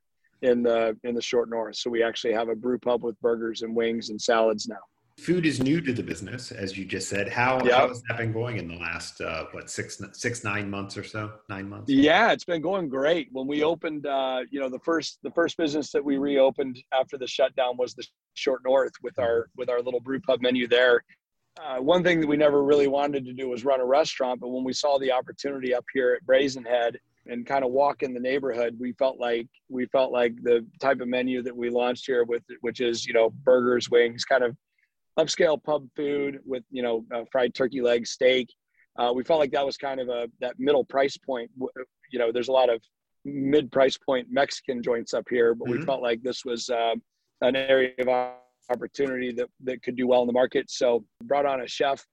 in 0.43 0.61
the 0.61 0.95
in 1.03 1.15
the 1.15 1.21
short 1.21 1.49
north. 1.49 1.75
So 1.75 1.89
we 1.89 2.03
actually 2.03 2.33
have 2.33 2.49
a 2.49 2.55
brew 2.55 2.77
pub 2.77 3.03
with 3.03 3.19
burgers 3.21 3.63
and 3.63 3.75
wings 3.75 4.09
and 4.09 4.21
salads 4.21 4.67
now. 4.67 4.75
Food 5.19 5.45
is 5.45 5.61
new 5.61 5.79
to 5.79 5.93
the 5.93 6.01
business, 6.01 6.51
as 6.51 6.75
you 6.75 6.85
just 6.85 7.07
said. 7.07 7.29
How, 7.29 7.63
yep. 7.63 7.73
how 7.73 7.87
has 7.87 8.01
that 8.09 8.17
been 8.17 8.33
going 8.33 8.57
in 8.57 8.67
the 8.67 8.77
last 8.77 9.21
uh, 9.21 9.45
what 9.51 9.69
six 9.69 10.01
six 10.13 10.43
nine 10.43 10.69
months 10.69 10.97
or 10.97 11.03
so? 11.03 11.31
Nine 11.49 11.69
months. 11.69 11.91
Yeah, 11.91 12.31
it's 12.31 12.45
been 12.45 12.63
going 12.63 12.89
great. 12.89 13.29
When 13.31 13.45
we 13.47 13.63
opened, 13.63 14.07
uh, 14.07 14.39
you 14.49 14.59
know, 14.59 14.69
the 14.69 14.79
first 14.79 15.19
the 15.21 15.29
first 15.31 15.55
business 15.55 15.91
that 15.91 16.03
we 16.03 16.17
reopened 16.17 16.79
after 16.91 17.17
the 17.17 17.27
shutdown 17.27 17.77
was 17.77 17.93
the 17.93 18.03
Short 18.33 18.61
North 18.65 18.93
with 19.03 19.19
our 19.19 19.49
with 19.55 19.69
our 19.69 19.81
little 19.81 20.01
brew 20.01 20.19
pub 20.19 20.41
menu 20.41 20.67
there. 20.67 21.03
Uh, 21.63 21.77
one 21.77 22.03
thing 22.03 22.19
that 22.19 22.27
we 22.27 22.35
never 22.35 22.63
really 22.63 22.87
wanted 22.87 23.23
to 23.25 23.33
do 23.33 23.47
was 23.47 23.63
run 23.63 23.79
a 23.79 23.85
restaurant, 23.85 24.39
but 24.39 24.49
when 24.49 24.63
we 24.63 24.73
saw 24.73 24.97
the 24.97 25.11
opportunity 25.11 25.75
up 25.75 25.85
here 25.93 26.15
at 26.15 26.25
Brazen 26.25 26.65
Head 26.65 26.97
and 27.27 27.45
kind 27.45 27.63
of 27.63 27.71
walk 27.71 28.03
in 28.03 28.13
the 28.13 28.19
neighborhood, 28.19 28.75
we 28.79 28.93
felt 28.93 29.19
like 29.19 29.47
we 29.69 29.85
felt 29.87 30.11
like 30.11 30.35
the 30.43 30.65
type 30.81 30.99
of 30.99 31.07
menu 31.07 31.41
that 31.41 31.55
we 31.55 31.69
launched 31.69 32.05
here 32.05 32.23
with, 32.23 32.43
which 32.61 32.81
is 32.81 33.05
you 33.05 33.13
know 33.13 33.29
burgers, 33.43 33.89
wings, 33.89 34.25
kind 34.25 34.43
of 34.43 34.55
upscale 35.19 35.61
pub 35.63 35.87
food 35.95 36.39
with 36.45 36.63
you 36.71 36.81
know 36.81 37.05
fried 37.31 37.53
turkey 37.53 37.81
leg 37.81 38.05
steak. 38.05 38.49
Uh, 38.97 39.11
we 39.13 39.23
felt 39.23 39.39
like 39.39 39.51
that 39.51 39.65
was 39.65 39.77
kind 39.77 39.99
of 39.99 40.09
a 40.09 40.27
that 40.39 40.55
middle 40.59 40.83
price 40.83 41.17
point. 41.17 41.49
You 42.11 42.19
know, 42.19 42.31
there's 42.31 42.49
a 42.49 42.53
lot 42.53 42.69
of 42.69 42.81
mid 43.25 43.71
price 43.71 43.97
point 43.97 44.27
Mexican 44.29 44.83
joints 44.83 45.13
up 45.13 45.25
here, 45.29 45.55
but 45.55 45.67
mm-hmm. 45.67 45.79
we 45.79 45.85
felt 45.85 46.01
like 46.01 46.21
this 46.21 46.43
was 46.45 46.69
uh, 46.69 46.95
an 47.41 47.55
area 47.55 47.91
of 47.99 48.33
opportunity 48.69 49.31
that 49.33 49.47
that 49.63 49.81
could 49.81 49.95
do 49.95 50.07
well 50.07 50.21
in 50.21 50.27
the 50.27 50.33
market. 50.33 50.69
So 50.69 51.05
brought 51.23 51.45
on 51.45 51.61
a 51.61 51.67
chef 51.67 52.05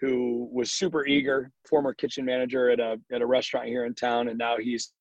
who 0.00 0.48
was 0.52 0.72
super 0.72 1.06
eager, 1.06 1.50
former 1.68 1.94
kitchen 1.94 2.24
manager 2.24 2.70
at 2.70 2.80
a 2.80 2.98
at 3.12 3.22
a 3.22 3.26
restaurant 3.26 3.68
here 3.68 3.84
in 3.84 3.94
town, 3.94 4.28
and 4.28 4.38
now 4.38 4.56
he's 4.58 4.92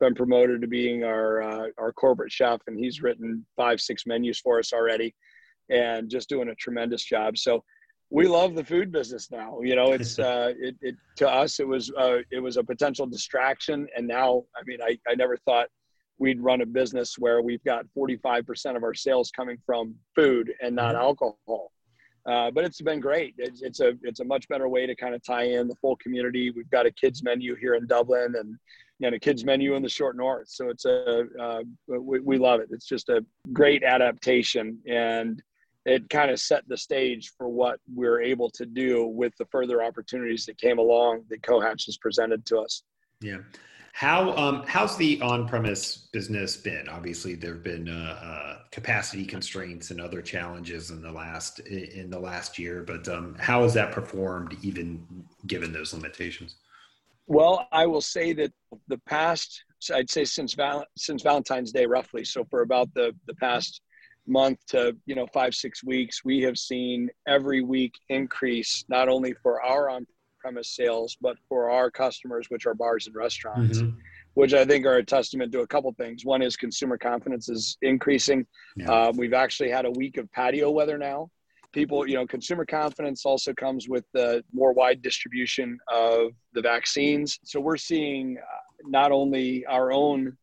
been 0.00 0.14
promoted 0.14 0.60
to 0.60 0.68
being 0.68 1.04
our 1.04 1.42
uh, 1.42 1.66
our 1.78 1.92
corporate 1.92 2.32
chef, 2.32 2.60
and 2.66 2.78
he's 2.78 3.02
written 3.02 3.44
five 3.56 3.80
six 3.80 4.04
menus 4.06 4.38
for 4.40 4.58
us 4.58 4.72
already, 4.72 5.14
and 5.70 6.10
just 6.10 6.28
doing 6.28 6.48
a 6.48 6.54
tremendous 6.54 7.04
job. 7.04 7.36
So 7.38 7.62
we 8.10 8.28
love 8.28 8.54
the 8.54 8.64
food 8.64 8.92
business 8.92 9.30
now. 9.30 9.60
You 9.62 9.76
know, 9.76 9.92
it's 9.92 10.18
uh, 10.30 10.52
it, 10.58 10.76
it 10.80 10.94
to 11.16 11.28
us 11.28 11.60
it 11.60 11.66
was 11.66 11.90
uh, 11.98 12.18
it 12.30 12.40
was 12.40 12.56
a 12.56 12.64
potential 12.64 13.06
distraction, 13.06 13.86
and 13.96 14.06
now 14.06 14.44
I 14.56 14.62
mean 14.64 14.78
I 14.82 14.98
I 15.08 15.14
never 15.14 15.36
thought 15.38 15.68
we'd 16.18 16.40
run 16.40 16.60
a 16.60 16.66
business 16.66 17.18
where 17.18 17.42
we've 17.42 17.62
got 17.64 17.84
45% 17.96 18.76
of 18.76 18.84
our 18.84 18.94
sales 18.94 19.32
coming 19.34 19.58
from 19.66 19.96
food 20.14 20.52
and 20.62 20.74
not 20.74 20.94
mm-hmm. 20.94 21.02
alcohol. 21.02 21.72
Uh, 22.26 22.50
but 22.50 22.64
it's 22.64 22.80
been 22.80 23.00
great. 23.00 23.34
It's, 23.36 23.62
it's, 23.62 23.80
a 23.80 23.92
it's 24.02 24.20
a 24.20 24.24
much 24.24 24.48
better 24.48 24.68
way 24.68 24.86
to 24.86 24.94
kind 24.94 25.14
of 25.14 25.22
tie 25.22 25.44
in 25.44 25.68
the 25.68 25.74
full 25.76 25.96
community. 25.96 26.50
We've 26.50 26.70
got 26.70 26.86
a 26.86 26.90
kids 26.90 27.22
menu 27.22 27.54
here 27.54 27.74
in 27.74 27.86
Dublin 27.86 28.34
and 28.38 28.56
and 29.02 29.14
a 29.14 29.18
kids 29.18 29.44
menu 29.44 29.74
in 29.74 29.82
the 29.82 29.88
short 29.88 30.16
north. 30.16 30.48
So 30.48 30.68
it's 30.68 30.84
a 30.84 31.24
uh, 31.38 31.62
we, 31.86 32.20
we 32.20 32.38
love 32.38 32.60
it. 32.60 32.68
It's 32.70 32.86
just 32.86 33.08
a 33.08 33.24
great 33.52 33.82
adaptation 33.82 34.78
and 34.86 35.42
it 35.86 36.08
kind 36.08 36.30
of 36.30 36.40
set 36.40 36.66
the 36.68 36.76
stage 36.76 37.32
for 37.36 37.48
what 37.48 37.78
we're 37.94 38.22
able 38.22 38.50
to 38.50 38.64
do 38.64 39.06
with 39.06 39.36
the 39.38 39.44
further 39.46 39.82
opportunities 39.82 40.46
that 40.46 40.58
came 40.58 40.78
along 40.78 41.24
that 41.28 41.42
Cohatch 41.42 41.86
has 41.86 41.98
presented 41.98 42.46
to 42.46 42.58
us. 42.58 42.82
Yeah. 43.20 43.38
How 43.94 44.32
um, 44.36 44.64
how's 44.66 44.96
the 44.96 45.20
on-premise 45.20 46.08
business 46.12 46.56
been? 46.56 46.88
Obviously, 46.88 47.36
there 47.36 47.52
have 47.52 47.62
been 47.62 47.88
uh, 47.88 48.18
uh, 48.20 48.58
capacity 48.72 49.24
constraints 49.24 49.92
and 49.92 50.00
other 50.00 50.20
challenges 50.20 50.90
in 50.90 51.00
the 51.00 51.12
last 51.12 51.60
in 51.60 52.10
the 52.10 52.18
last 52.18 52.58
year, 52.58 52.82
but 52.82 53.06
um, 53.06 53.36
how 53.38 53.62
has 53.62 53.72
that 53.74 53.92
performed, 53.92 54.56
even 54.62 55.06
given 55.46 55.72
those 55.72 55.94
limitations? 55.94 56.56
Well, 57.28 57.68
I 57.70 57.86
will 57.86 58.00
say 58.00 58.32
that 58.32 58.52
the 58.88 58.98
past, 59.06 59.62
I'd 59.94 60.10
say 60.10 60.24
since 60.24 60.54
val- 60.54 60.86
since 60.98 61.22
Valentine's 61.22 61.70
Day, 61.70 61.86
roughly. 61.86 62.24
So 62.24 62.44
for 62.50 62.62
about 62.62 62.92
the 62.94 63.14
the 63.28 63.34
past 63.36 63.80
month 64.26 64.58
to 64.70 64.96
you 65.06 65.14
know 65.14 65.28
five 65.32 65.54
six 65.54 65.84
weeks, 65.84 66.24
we 66.24 66.40
have 66.40 66.58
seen 66.58 67.10
every 67.28 67.62
week 67.62 67.94
increase 68.08 68.84
not 68.88 69.08
only 69.08 69.34
for 69.34 69.62
our 69.62 69.88
on 69.88 70.04
premise 70.44 70.76
sales, 70.76 71.16
but 71.22 71.38
for 71.48 71.70
our 71.70 71.90
customers, 71.90 72.50
which 72.50 72.66
are 72.66 72.74
bars 72.74 73.06
and 73.06 73.16
restaurants, 73.16 73.78
mm-hmm. 73.78 73.98
which 74.34 74.52
I 74.52 74.66
think 74.66 74.84
are 74.84 74.96
a 74.96 75.04
testament 75.04 75.50
to 75.52 75.60
a 75.60 75.66
couple 75.66 75.90
things. 75.94 76.26
One 76.26 76.42
is 76.42 76.54
consumer 76.54 76.98
confidence 76.98 77.48
is 77.48 77.78
increasing. 77.80 78.46
Yeah. 78.76 78.92
Uh, 78.92 79.12
we've 79.16 79.32
actually 79.32 79.70
had 79.70 79.86
a 79.86 79.90
week 79.92 80.18
of 80.18 80.30
patio 80.32 80.70
weather 80.70 80.98
now. 80.98 81.30
People, 81.72 82.06
you 82.06 82.14
know, 82.14 82.26
consumer 82.26 82.66
confidence 82.66 83.24
also 83.24 83.54
comes 83.54 83.88
with 83.88 84.04
the 84.12 84.44
more 84.52 84.74
wide 84.74 85.00
distribution 85.00 85.78
of 85.90 86.32
the 86.52 86.60
vaccines. 86.60 87.40
So 87.42 87.58
we're 87.58 87.78
seeing 87.78 88.36
uh, 88.36 88.58
not 88.86 89.12
only 89.12 89.64
our 89.64 89.92
own 89.92 90.36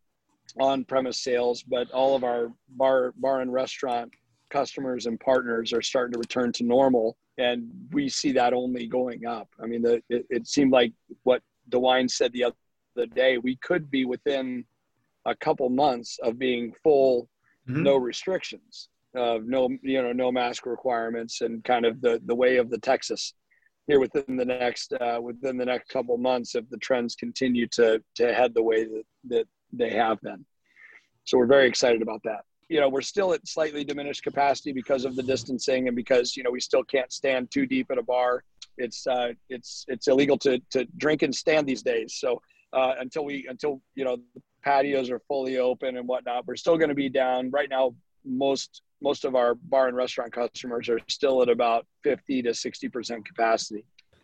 on-premise 0.60 1.20
sales, 1.24 1.62
but 1.62 1.92
all 1.92 2.16
of 2.16 2.24
our 2.24 2.52
bar, 2.70 3.14
bar 3.18 3.42
and 3.42 3.54
restaurant 3.54 4.12
customers 4.52 5.06
and 5.06 5.20
partners 5.20 5.74
are 5.74 5.82
starting 5.82 6.14
to 6.14 6.20
return 6.20 6.52
to 6.52 6.64
normal 6.64 7.18
and 7.38 7.70
we 7.92 8.10
see 8.10 8.32
that 8.34 8.54
only 8.54 8.88
going 8.88 9.26
up. 9.26 9.50
I 9.62 9.66
mean, 9.66 9.82
the, 9.82 10.02
it, 10.10 10.26
it 10.30 10.48
seemed 10.48 10.72
like 10.72 10.94
what 11.24 11.42
DeWine 11.70 12.10
said 12.10 12.34
the 12.34 12.44
other 12.46 13.06
day, 13.08 13.38
we 13.38 13.56
could 13.58 13.90
be 13.90 14.06
within 14.06 14.66
a 15.26 15.36
couple 15.36 15.70
months 15.70 16.20
of 16.22 16.38
being 16.38 16.74
full, 16.84 17.30
mm-hmm. 17.68 17.84
no 17.84 17.98
restrictions, 17.98 18.90
of 19.16 19.42
uh, 19.42 19.44
no, 19.46 19.70
you 19.82 20.02
know, 20.02 20.12
no 20.12 20.32
mask 20.32 20.66
requirements, 20.66 21.42
and 21.42 21.64
kind 21.64 21.86
of 21.86 22.02
the 22.02 22.22
the 22.26 22.36
way 22.36 22.58
of 22.58 22.70
the 22.70 22.78
Texas 22.78 23.34
here 23.88 24.00
within 24.00 24.38
the 24.38 24.46
next 24.46 24.94
uh, 24.94 25.20
within 25.22 25.58
the 25.58 25.66
next 25.66 25.90
couple 25.90 26.18
months 26.18 26.56
if 26.56 26.70
the 26.70 26.78
trends 26.78 27.16
continue 27.16 27.68
to 27.68 28.02
to 28.16 28.34
head 28.34 28.54
the 28.54 28.64
way 28.64 28.86
that 28.86 29.04
that 29.26 29.48
they 29.74 29.90
have 29.90 30.20
been. 30.22 30.46
So 31.26 31.38
we're 31.38 31.46
very 31.46 31.68
excited 31.68 32.02
about 32.02 32.22
that 32.24 32.46
you 32.72 32.80
know 32.80 32.88
we're 32.88 33.02
still 33.02 33.34
at 33.34 33.46
slightly 33.46 33.84
diminished 33.84 34.24
capacity 34.24 34.72
because 34.72 35.04
of 35.04 35.18
the 35.18 35.22
distancing 35.22 35.88
and 35.90 35.96
because 35.96 36.38
you 36.38 36.44
know 36.44 36.50
we 36.50 36.62
still 36.62 36.86
can't 36.86 37.12
stand 37.12 37.52
too 37.52 37.66
deep 37.66 37.92
at 37.92 37.98
a 37.98 38.02
bar. 38.02 38.46
It's 38.78 39.06
uh, 39.06 39.34
it's 39.50 39.84
it's 39.90 40.08
illegal 40.08 40.38
to 40.38 40.58
to 40.72 40.86
drink 40.96 41.22
and 41.22 41.36
stand 41.36 41.68
these 41.68 41.84
days. 41.84 42.16
So 42.18 42.42
uh, 42.72 42.94
until 43.02 43.26
we 43.26 43.46
until 43.50 43.82
you 43.96 44.06
know 44.06 44.16
the 44.34 44.42
patios 44.66 45.12
are 45.12 45.20
fully 45.28 45.58
open 45.58 45.98
and 45.98 46.08
whatnot 46.08 46.48
we're 46.48 46.56
still 46.56 46.78
going 46.78 46.90
to 46.90 46.96
be 46.96 47.10
down. 47.10 47.52
Right 47.52 47.70
now 47.70 47.94
most 48.24 48.84
most 49.02 49.26
of 49.26 49.36
our 49.36 49.54
bar 49.56 49.90
and 49.90 49.98
restaurant 49.98 50.32
customers 50.32 50.88
are 50.88 51.00
still 51.10 51.42
at 51.42 51.50
about 51.50 51.86
50 52.04 52.42
to 52.44 52.54
60 52.54 52.88
percent 52.88 53.28
capacity 53.28 53.84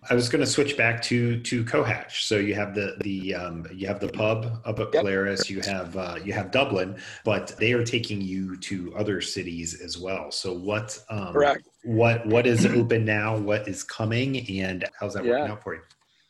I 0.09 0.13
was 0.13 0.29
going 0.29 0.41
to 0.41 0.49
switch 0.49 0.77
back 0.77 1.01
to 1.03 1.39
to 1.41 1.63
Cohatch. 1.65 2.25
So 2.25 2.37
you 2.37 2.55
have 2.55 2.75
the 2.75 2.95
the 3.01 3.35
um, 3.35 3.65
you 3.73 3.87
have 3.87 3.99
the 3.99 4.07
pub 4.07 4.61
up 4.65 4.79
at. 4.79 4.91
Polaris. 4.91 5.49
You 5.49 5.61
have 5.61 5.97
uh, 5.97 6.15
you 6.23 6.33
have 6.33 6.51
Dublin, 6.51 6.97
but 7.25 7.55
they 7.57 7.73
are 7.73 7.83
taking 7.83 8.21
you 8.21 8.57
to 8.57 8.93
other 8.95 9.21
cities 9.21 9.81
as 9.81 9.97
well. 9.97 10.31
So 10.31 10.53
what 10.53 10.97
um, 11.09 11.33
correct? 11.33 11.67
What 11.83 12.25
what 12.27 12.47
is 12.47 12.65
open 12.65 13.05
now? 13.05 13.37
What 13.37 13.67
is 13.67 13.83
coming? 13.83 14.47
And 14.61 14.85
how's 14.99 15.13
that 15.15 15.25
yeah. 15.25 15.31
working 15.31 15.51
out 15.51 15.63
for 15.63 15.75
you? 15.75 15.81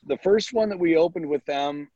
The 0.05 0.17
first 0.17 0.53
one 0.53 0.69
that 0.69 0.79
we 0.79 0.95
opened 0.95 1.27
with 1.27 1.45
them 1.45 1.89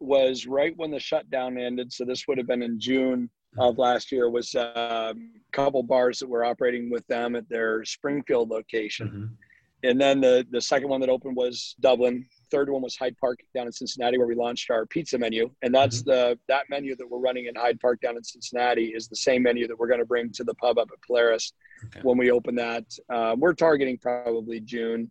was 0.00 0.46
right 0.46 0.76
when 0.76 0.90
the 0.90 1.00
shutdown 1.00 1.56
ended. 1.56 1.92
So 1.92 2.04
this 2.04 2.26
would 2.28 2.36
have 2.38 2.46
been 2.46 2.62
in 2.62 2.78
June 2.78 3.30
of 3.58 3.78
last 3.78 4.12
year. 4.12 4.28
Was 4.28 4.54
uh, 4.54 5.14
a 5.14 5.14
couple 5.52 5.82
bars 5.82 6.18
that 6.18 6.28
were 6.28 6.44
operating 6.44 6.90
with 6.90 7.06
them 7.06 7.36
at 7.36 7.48
their 7.48 7.84
Springfield 7.84 8.50
location. 8.50 9.08
Mm-hmm 9.08 9.34
and 9.82 10.00
then 10.00 10.20
the 10.20 10.46
the 10.50 10.60
second 10.60 10.88
one 10.88 11.00
that 11.00 11.10
opened 11.10 11.36
was 11.36 11.74
Dublin. 11.80 12.24
Third 12.50 12.70
one 12.70 12.82
was 12.82 12.96
Hyde 12.96 13.16
Park 13.18 13.40
down 13.54 13.66
in 13.66 13.72
Cincinnati, 13.72 14.18
where 14.18 14.26
we 14.26 14.34
launched 14.34 14.70
our 14.70 14.86
pizza 14.86 15.18
menu, 15.18 15.50
and 15.62 15.74
that's 15.74 16.02
mm-hmm. 16.02 16.10
the 16.10 16.38
that 16.48 16.64
menu 16.70 16.94
that 16.96 17.08
we're 17.08 17.18
running 17.18 17.46
in 17.46 17.54
Hyde 17.54 17.80
Park 17.80 18.00
down 18.00 18.16
in 18.16 18.22
Cincinnati 18.22 18.92
is 18.94 19.08
the 19.08 19.16
same 19.16 19.42
menu 19.42 19.66
that 19.66 19.78
we're 19.78 19.88
going 19.88 20.00
to 20.00 20.06
bring 20.06 20.30
to 20.32 20.44
the 20.44 20.54
pub 20.54 20.78
up 20.78 20.88
at 20.92 21.02
Polaris 21.06 21.52
okay. 21.86 22.00
when 22.02 22.16
we 22.16 22.30
open 22.30 22.54
that. 22.56 22.84
Uh, 23.12 23.34
we're 23.36 23.54
targeting 23.54 23.98
probably 23.98 24.60
June 24.60 25.10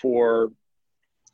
for 0.00 0.50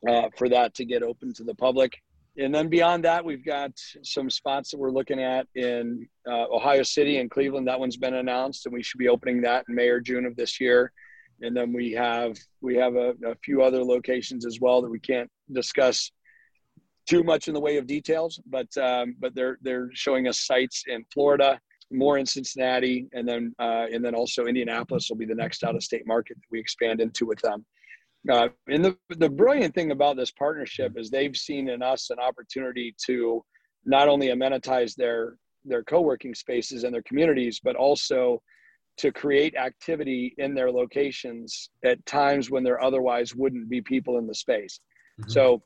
uh, 0.08 0.28
for 0.36 0.48
that 0.48 0.74
to 0.74 0.84
get 0.84 1.02
open 1.02 1.32
to 1.34 1.44
the 1.44 1.54
public. 1.54 1.96
And 2.38 2.54
then 2.54 2.68
beyond 2.68 3.04
that, 3.04 3.24
we've 3.24 3.44
got 3.44 3.72
some 4.02 4.28
spots 4.28 4.70
that 4.70 4.78
we're 4.78 4.90
looking 4.90 5.22
at 5.22 5.46
in 5.54 6.06
uh, 6.28 6.44
Ohio 6.52 6.82
City 6.82 7.18
and 7.18 7.30
Cleveland. 7.30 7.66
That 7.66 7.80
one's 7.80 7.96
been 7.96 8.12
announced, 8.12 8.66
and 8.66 8.74
we 8.74 8.82
should 8.82 8.98
be 8.98 9.08
opening 9.08 9.40
that 9.42 9.64
in 9.68 9.74
May 9.74 9.88
or 9.88 10.00
June 10.00 10.26
of 10.26 10.36
this 10.36 10.60
year 10.60 10.92
and 11.42 11.56
then 11.56 11.72
we 11.72 11.92
have 11.92 12.36
we 12.60 12.76
have 12.76 12.94
a, 12.96 13.14
a, 13.24 13.34
few 13.44 13.62
other 13.62 13.82
locations 13.82 14.46
as 14.46 14.58
well 14.60 14.80
that 14.82 14.90
we 14.90 15.00
can't 15.00 15.30
discuss 15.52 16.10
too 17.06 17.22
much 17.22 17.48
in 17.48 17.54
the 17.54 17.60
way 17.60 17.76
of 17.76 17.86
details 17.86 18.40
but 18.46 18.74
um, 18.78 19.14
but 19.20 19.34
they're 19.34 19.58
they're 19.62 19.90
showing 19.92 20.28
us 20.28 20.40
sites 20.40 20.84
in 20.88 21.04
Florida 21.12 21.58
more 21.92 22.18
in 22.18 22.26
Cincinnati 22.26 23.06
and 23.12 23.28
then 23.28 23.54
uh, 23.58 23.86
and 23.92 24.04
then 24.04 24.14
also 24.14 24.46
Indianapolis 24.46 25.08
will 25.08 25.16
be 25.16 25.26
the 25.26 25.34
next 25.34 25.62
out 25.64 25.74
of 25.74 25.82
state 25.82 26.06
market 26.06 26.36
that 26.36 26.46
we 26.50 26.58
expand 26.58 27.00
into 27.00 27.26
with 27.26 27.40
them. 27.40 27.64
Uh, 28.30 28.48
and 28.68 28.84
the 28.84 28.96
the 29.18 29.28
brilliant 29.28 29.74
thing 29.74 29.92
about 29.92 30.16
this 30.16 30.32
partnership 30.32 30.94
is 30.96 31.10
they've 31.10 31.36
seen 31.36 31.68
in 31.68 31.82
us 31.82 32.10
an 32.10 32.18
opportunity 32.18 32.94
to 33.06 33.44
not 33.84 34.08
only 34.08 34.28
amenitize 34.28 34.96
their 34.96 35.36
their 35.64 35.84
co-working 35.84 36.34
spaces 36.34 36.84
and 36.84 36.92
their 36.92 37.02
communities 37.02 37.60
but 37.62 37.76
also 37.76 38.42
to 38.98 39.12
create 39.12 39.54
activity 39.56 40.34
in 40.38 40.54
their 40.54 40.70
locations 40.70 41.70
at 41.84 42.04
times 42.06 42.50
when 42.50 42.64
there 42.64 42.82
otherwise 42.82 43.34
wouldn't 43.34 43.68
be 43.68 43.80
people 43.80 44.18
in 44.18 44.26
the 44.26 44.34
space. 44.34 44.80
Mm-hmm. 45.20 45.30
So, 45.30 45.62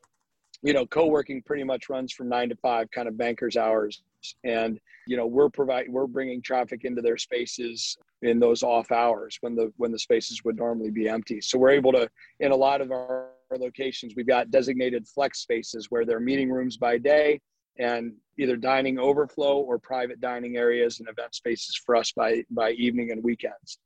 you 0.63 0.73
know, 0.73 0.87
co-working 0.87 1.43
pretty 1.43 1.65
much 1.65 1.89
runs 1.89 2.13
from 2.13 2.29
nine 2.29 2.49
to 2.49 2.57
five, 2.57 2.91
kind 2.91 3.09
of 3.09 3.17
bankers 3.17 3.57
hours, 3.57 4.03
and 4.45 4.79
you 5.07 5.17
know 5.17 5.27
we're 5.27 5.49
providing 5.49 5.93
we're 5.93 6.07
bringing 6.07 6.43
traffic 6.43 6.85
into 6.85 7.01
their 7.01 7.17
spaces 7.17 7.97
in 8.23 8.39
those 8.39 8.63
off 8.63 8.93
hours 8.93 9.39
when 9.41 9.55
the 9.55 9.73
when 9.79 9.91
the 9.91 9.99
spaces 9.99 10.45
would 10.45 10.57
normally 10.57 10.91
be 10.91 11.09
empty. 11.09 11.41
So 11.41 11.59
we're 11.59 11.71
able 11.71 11.93
to 11.93 12.09
in 12.41 12.53
a 12.53 12.57
lot 12.57 12.81
of 12.81 12.91
our 12.91 13.31
locations 13.59 14.15
we've 14.15 14.27
got 14.27 14.51
designated 14.51 15.09
flex 15.09 15.41
spaces 15.41 15.87
where 15.91 16.05
they're 16.05 16.21
meeting 16.21 16.51
rooms 16.51 16.77
by 16.77 16.99
day 16.99 17.41
and 17.81 18.13
either 18.39 18.57
dining 18.57 18.99
overflow 18.99 19.59
or 19.59 19.79
private 19.79 20.21
dining 20.21 20.57
areas 20.57 21.01
and 21.01 21.09
event 21.09 21.35
spaces 21.35 21.81
for 21.85 21.97
us 21.97 22.13
by 22.13 22.45
by 22.51 22.71
evening 22.73 23.11
and 23.11 23.23
weekends. 23.25 23.79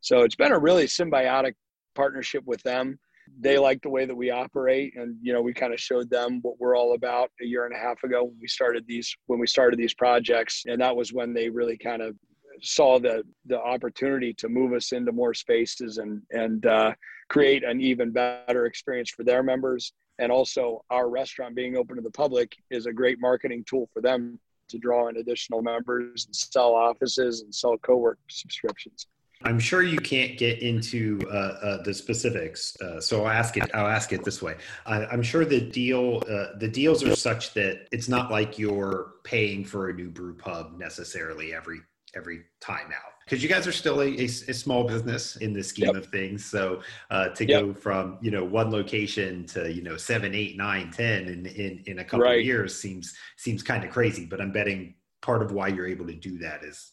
So 0.00 0.22
it's 0.22 0.36
been 0.36 0.52
a 0.52 0.58
really 0.58 0.86
symbiotic 0.86 1.54
partnership 1.94 2.44
with 2.46 2.62
them. 2.62 2.98
They 3.40 3.58
like 3.58 3.80
the 3.82 3.88
way 3.88 4.04
that 4.04 4.14
we 4.14 4.30
operate, 4.30 4.94
and 4.96 5.16
you 5.22 5.32
know 5.32 5.42
we 5.42 5.54
kind 5.54 5.72
of 5.72 5.80
showed 5.80 6.10
them 6.10 6.40
what 6.42 6.58
we're 6.58 6.76
all 6.76 6.94
about 6.94 7.30
a 7.42 7.46
year 7.46 7.66
and 7.66 7.74
a 7.74 7.78
half 7.78 8.02
ago 8.04 8.24
when 8.24 8.38
we 8.40 8.48
started 8.48 8.84
these 8.86 9.14
when 9.26 9.38
we 9.38 9.46
started 9.46 9.78
these 9.78 9.94
projects, 9.94 10.64
and 10.66 10.80
that 10.80 10.94
was 10.94 11.12
when 11.12 11.32
they 11.32 11.48
really 11.48 11.78
kind 11.78 12.02
of 12.02 12.14
saw 12.62 12.98
the 12.98 13.24
the 13.46 13.60
opportunity 13.60 14.32
to 14.34 14.48
move 14.48 14.72
us 14.72 14.92
into 14.92 15.10
more 15.10 15.34
spaces 15.34 15.98
and 15.98 16.22
and 16.30 16.66
uh, 16.66 16.92
create 17.28 17.64
an 17.64 17.80
even 17.80 18.10
better 18.10 18.66
experience 18.66 19.10
for 19.10 19.24
their 19.24 19.42
members 19.42 19.92
and 20.18 20.30
also 20.30 20.84
our 20.90 21.08
restaurant 21.08 21.54
being 21.54 21.76
open 21.76 21.96
to 21.96 22.02
the 22.02 22.10
public 22.10 22.56
is 22.70 22.86
a 22.86 22.92
great 22.92 23.20
marketing 23.20 23.64
tool 23.68 23.88
for 23.92 24.00
them 24.00 24.38
to 24.68 24.78
draw 24.78 25.08
in 25.08 25.16
additional 25.18 25.62
members 25.62 26.26
and 26.26 26.34
sell 26.34 26.74
offices 26.74 27.42
and 27.42 27.54
sell 27.54 27.76
co-work 27.78 28.18
subscriptions 28.28 29.06
I'm 29.42 29.58
sure 29.58 29.82
you 29.82 29.98
can't 29.98 30.38
get 30.38 30.60
into 30.60 31.20
uh, 31.26 31.34
uh, 31.34 31.82
the 31.82 31.92
specifics, 31.92 32.80
uh, 32.80 33.00
so 33.00 33.24
I'll 33.24 33.30
ask 33.30 33.56
it. 33.56 33.70
I'll 33.74 33.88
ask 33.88 34.12
it 34.12 34.24
this 34.24 34.40
way. 34.40 34.56
I, 34.86 35.12
am 35.12 35.22
sure 35.22 35.44
the 35.44 35.60
deal, 35.60 36.22
uh, 36.30 36.56
the 36.58 36.68
deals 36.68 37.02
are 37.04 37.14
such 37.14 37.52
that 37.54 37.88
it's 37.92 38.08
not 38.08 38.30
like 38.30 38.58
you're 38.58 39.14
paying 39.22 39.64
for 39.64 39.90
a 39.90 39.92
new 39.92 40.08
brew 40.08 40.34
pub 40.34 40.78
necessarily 40.78 41.52
every 41.52 41.80
every 42.14 42.44
time 42.60 42.86
out 42.86 43.13
because 43.24 43.42
you 43.42 43.48
guys 43.48 43.66
are 43.66 43.72
still 43.72 44.00
a, 44.00 44.06
a, 44.06 44.24
a, 44.24 44.54
small 44.54 44.84
business 44.84 45.36
in 45.36 45.52
the 45.52 45.62
scheme 45.62 45.86
yep. 45.86 45.96
of 45.96 46.06
things. 46.06 46.44
So 46.44 46.82
uh, 47.10 47.28
to 47.30 47.46
yep. 47.46 47.62
go 47.62 47.74
from 47.74 48.18
you 48.20 48.30
know 48.30 48.44
one 48.44 48.70
location 48.70 49.46
to 49.46 49.72
you 49.72 49.82
know 49.82 49.96
seven, 49.96 50.34
eight, 50.34 50.56
nine, 50.56 50.90
ten 50.90 51.26
in 51.28 51.46
in, 51.46 51.82
in 51.86 51.98
a 52.00 52.04
couple 52.04 52.26
right. 52.26 52.40
of 52.40 52.44
years 52.44 52.78
seems 52.78 53.14
seems 53.36 53.62
kind 53.62 53.84
of 53.84 53.90
crazy. 53.90 54.26
But 54.26 54.40
I'm 54.40 54.52
betting 54.52 54.94
part 55.22 55.42
of 55.42 55.52
why 55.52 55.68
you're 55.68 55.86
able 55.86 56.06
to 56.06 56.14
do 56.14 56.38
that 56.38 56.64
is 56.64 56.92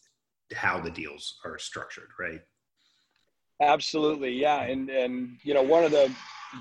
how 0.54 0.80
the 0.80 0.90
deals 0.90 1.38
are 1.44 1.58
structured, 1.58 2.08
right? 2.18 2.40
Absolutely, 3.60 4.30
yeah, 4.30 4.62
and 4.62 4.88
and 4.90 5.36
you 5.42 5.54
know 5.54 5.62
one 5.62 5.84
of 5.84 5.90
the 5.90 6.10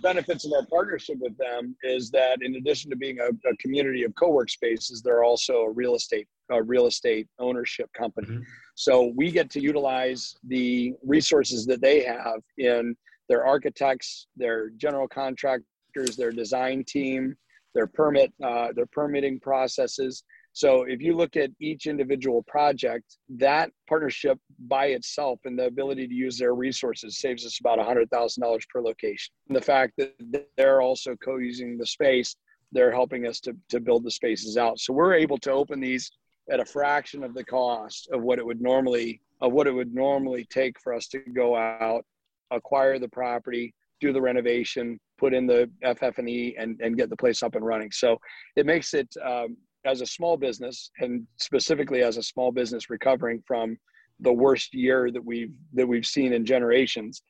benefits 0.02 0.46
of 0.46 0.54
our 0.54 0.66
partnership 0.68 1.18
with 1.20 1.38
them 1.38 1.76
is 1.84 2.10
that 2.12 2.38
in 2.42 2.56
addition 2.56 2.90
to 2.90 2.96
being 2.96 3.20
a, 3.20 3.28
a 3.50 3.58
community 3.58 4.04
of 4.04 4.16
co-work 4.16 4.50
spaces, 4.50 5.02
they're 5.02 5.24
also 5.24 5.64
a 5.64 5.72
real 5.72 5.96
estate 5.96 6.28
a 6.50 6.62
real 6.62 6.88
estate 6.88 7.28
ownership 7.40 7.90
company. 7.94 8.28
Mm-hmm. 8.28 8.44
So 8.76 9.14
we 9.16 9.32
get 9.32 9.50
to 9.52 9.62
utilize 9.62 10.36
the 10.48 10.94
resources 11.04 11.66
that 11.66 11.82
they 11.82 12.04
have 12.04 12.42
in 12.58 12.96
their 13.30 13.46
architects, 13.46 14.28
their 14.36 14.70
general 14.72 15.08
contractors, 15.08 16.16
their 16.18 16.32
design 16.32 16.84
team, 16.86 17.36
their 17.74 17.88
permit, 17.88 18.34
uh, 18.44 18.70
their 18.74 18.86
permitting 18.88 19.40
processes. 19.40 20.24
So 20.54 20.84
if 20.84 21.02
you 21.02 21.16
look 21.16 21.38
at 21.38 21.50
each 21.62 21.88
individual 21.88 22.44
project, 22.44 23.18
that 23.30 23.72
partnership 23.88 24.38
by 24.68 24.88
itself 24.88 25.40
and 25.46 25.58
the 25.58 25.68
ability 25.68 26.08
to 26.08 26.14
use 26.14 26.38
their 26.38 26.56
resources 26.56 27.20
saves 27.20 27.46
us 27.46 27.60
about 27.60 27.80
$100,000 27.80 28.62
per 28.70 28.82
location. 28.82 29.34
And 29.48 29.56
the 29.56 29.62
fact 29.62 29.94
that 29.98 30.14
they're 30.58 30.82
also 30.82 31.16
co-using 31.24 31.78
the 31.78 31.86
space, 31.86 32.36
they're 32.74 32.92
helping 32.92 33.28
us 33.28 33.40
to, 33.42 33.56
to 33.70 33.80
build 33.80 34.04
the 34.04 34.12
spaces 34.12 34.58
out. 34.58 34.80
So 34.80 34.94
we're 34.94 35.14
able 35.14 35.38
to 35.40 35.52
open 35.52 35.80
these 35.80 36.12
at 36.52 36.60
a 36.60 36.66
fraction 36.66 37.24
of 37.24 37.34
the 37.34 37.44
cost 37.44 38.10
of 38.12 38.22
what 38.22 38.38
it 38.38 38.46
would 38.46 38.62
normally 38.62 39.22
of 39.40 39.54
what 39.54 39.66
it 39.66 39.72
would 39.72 39.94
normally 39.94 40.46
take 40.52 40.80
for 40.80 40.94
us 40.94 41.08
to 41.08 41.18
go 41.34 41.56
out, 41.56 42.06
acquire 42.52 43.00
the 43.00 43.08
property, 43.08 43.74
do 44.00 44.14
the 44.14 44.22
renovation, 44.22 45.00
put 45.18 45.34
in 45.34 45.48
the 45.48 45.68
FF&E, 45.84 46.56
and 46.60 46.80
and 46.82 46.98
get 46.98 47.10
the 47.10 47.18
place 47.18 47.42
up 47.42 47.56
and 47.56 47.66
running. 47.66 47.92
So 47.92 48.20
it 48.56 48.66
makes 48.66 48.94
it 48.94 49.08
um, 49.26 49.58
as 49.86 50.02
a 50.02 50.06
small 50.06 50.38
business, 50.38 50.92
and 51.00 51.26
specifically 51.38 52.04
as 52.04 52.18
a 52.18 52.24
small 52.24 52.52
business 52.52 52.90
recovering 52.90 53.42
from 53.48 53.78
the 54.20 54.34
worst 54.34 54.74
year 54.74 55.10
that 55.12 55.26
we've 55.26 55.54
that 55.74 55.88
we've 55.88 56.06
seen 56.06 56.34
in 56.34 56.46
generations, 56.46 57.24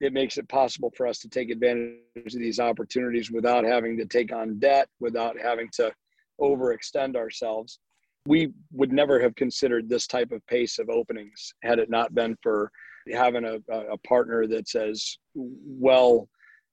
it 0.00 0.12
makes 0.12 0.38
it 0.38 0.48
possible 0.48 0.92
for 0.96 1.06
us 1.06 1.18
to 1.20 1.28
take 1.28 1.50
advantage 1.50 1.98
of 2.16 2.40
these 2.40 2.58
opportunities 2.58 3.30
without 3.30 3.64
having 3.64 3.96
to 3.98 4.06
take 4.06 4.32
on 4.32 4.58
debt, 4.58 4.88
without 4.98 5.38
having 5.38 5.68
to 5.74 5.92
overextend 6.40 7.14
ourselves 7.14 7.78
we 8.26 8.52
would 8.72 8.92
never 8.92 9.20
have 9.20 9.34
considered 9.34 9.88
this 9.88 10.06
type 10.06 10.30
of 10.32 10.46
pace 10.46 10.78
of 10.78 10.88
openings 10.88 11.54
had 11.62 11.78
it 11.78 11.90
not 11.90 12.14
been 12.14 12.36
for 12.42 12.70
having 13.12 13.44
a, 13.44 13.58
a 13.72 13.98
partner 13.98 14.46
that's 14.46 14.74
as 14.74 15.18
well 15.34 16.28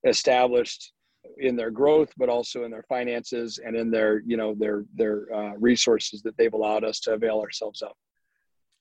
established 0.05 0.93
in 1.39 1.55
their 1.55 1.71
growth 1.71 2.11
but 2.17 2.29
also 2.29 2.63
in 2.63 2.71
their 2.71 2.85
finances 2.87 3.59
and 3.65 3.75
in 3.75 3.91
their 3.91 4.21
you 4.25 4.37
know 4.37 4.55
their 4.57 4.85
their 4.95 5.25
uh, 5.33 5.53
resources 5.57 6.21
that 6.21 6.35
they've 6.37 6.53
allowed 6.53 6.83
us 6.83 6.99
to 6.99 7.13
avail 7.13 7.39
ourselves 7.39 7.81
of 7.81 7.91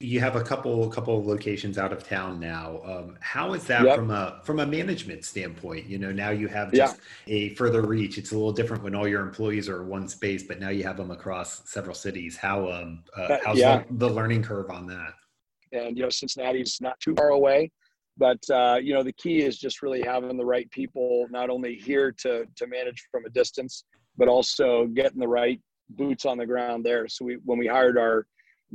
you 0.01 0.21
have 0.21 0.37
a 0.37 0.43
couple 0.43 0.87
couple 0.89 1.17
of 1.17 1.27
locations 1.27 1.77
out 1.77 1.91
of 1.91 2.07
town 2.07 2.39
now. 2.39 2.79
Um, 2.85 3.17
how 3.19 3.53
is 3.53 3.65
that 3.65 3.83
yep. 3.83 3.97
from 3.97 4.11
a 4.11 4.39
from 4.43 4.59
a 4.59 4.65
management 4.65 5.25
standpoint? 5.25 5.87
You 5.87 5.97
know, 5.97 6.11
now 6.11 6.29
you 6.29 6.47
have 6.47 6.71
just 6.71 6.99
yeah. 7.25 7.35
a 7.35 7.49
further 7.55 7.81
reach. 7.81 8.17
It's 8.17 8.31
a 8.31 8.35
little 8.35 8.53
different 8.53 8.81
when 8.81 8.95
all 8.95 9.07
your 9.07 9.21
employees 9.21 9.67
are 9.67 9.81
in 9.81 9.89
one 9.89 10.07
space, 10.07 10.43
but 10.43 10.59
now 10.59 10.69
you 10.69 10.83
have 10.83 10.95
them 10.95 11.11
across 11.11 11.69
several 11.69 11.93
cities. 11.93 12.37
How 12.37 12.71
um 12.71 13.03
uh 13.15 13.39
how's 13.45 13.57
yeah. 13.57 13.83
the, 13.89 14.07
the, 14.07 14.09
learning 14.09 14.41
curve 14.41 14.71
on 14.71 14.87
that? 14.87 15.15
And 15.73 15.97
you 15.97 16.03
know, 16.03 16.09
Cincinnati's 16.09 16.79
not 16.79 16.97
too 17.01 17.13
far 17.15 17.29
away, 17.29 17.69
but 18.15 18.39
uh, 18.49 18.79
you 18.81 18.93
know, 18.93 19.03
the 19.03 19.13
key 19.13 19.41
is 19.41 19.59
just 19.59 19.81
really 19.81 20.01
having 20.01 20.37
the 20.37 20.45
right 20.45 20.69
people, 20.71 21.27
not 21.29 21.49
only 21.49 21.75
here 21.75 22.13
to 22.19 22.45
to 22.55 22.67
manage 22.67 23.05
from 23.11 23.25
a 23.25 23.29
distance, 23.29 23.83
but 24.17 24.29
also 24.29 24.87
getting 24.87 25.19
the 25.19 25.27
right 25.27 25.59
boots 25.89 26.25
on 26.25 26.37
the 26.37 26.45
ground 26.45 26.85
there. 26.85 27.09
So 27.09 27.25
we 27.25 27.37
when 27.43 27.59
we 27.59 27.67
hired 27.67 27.97
our 27.97 28.25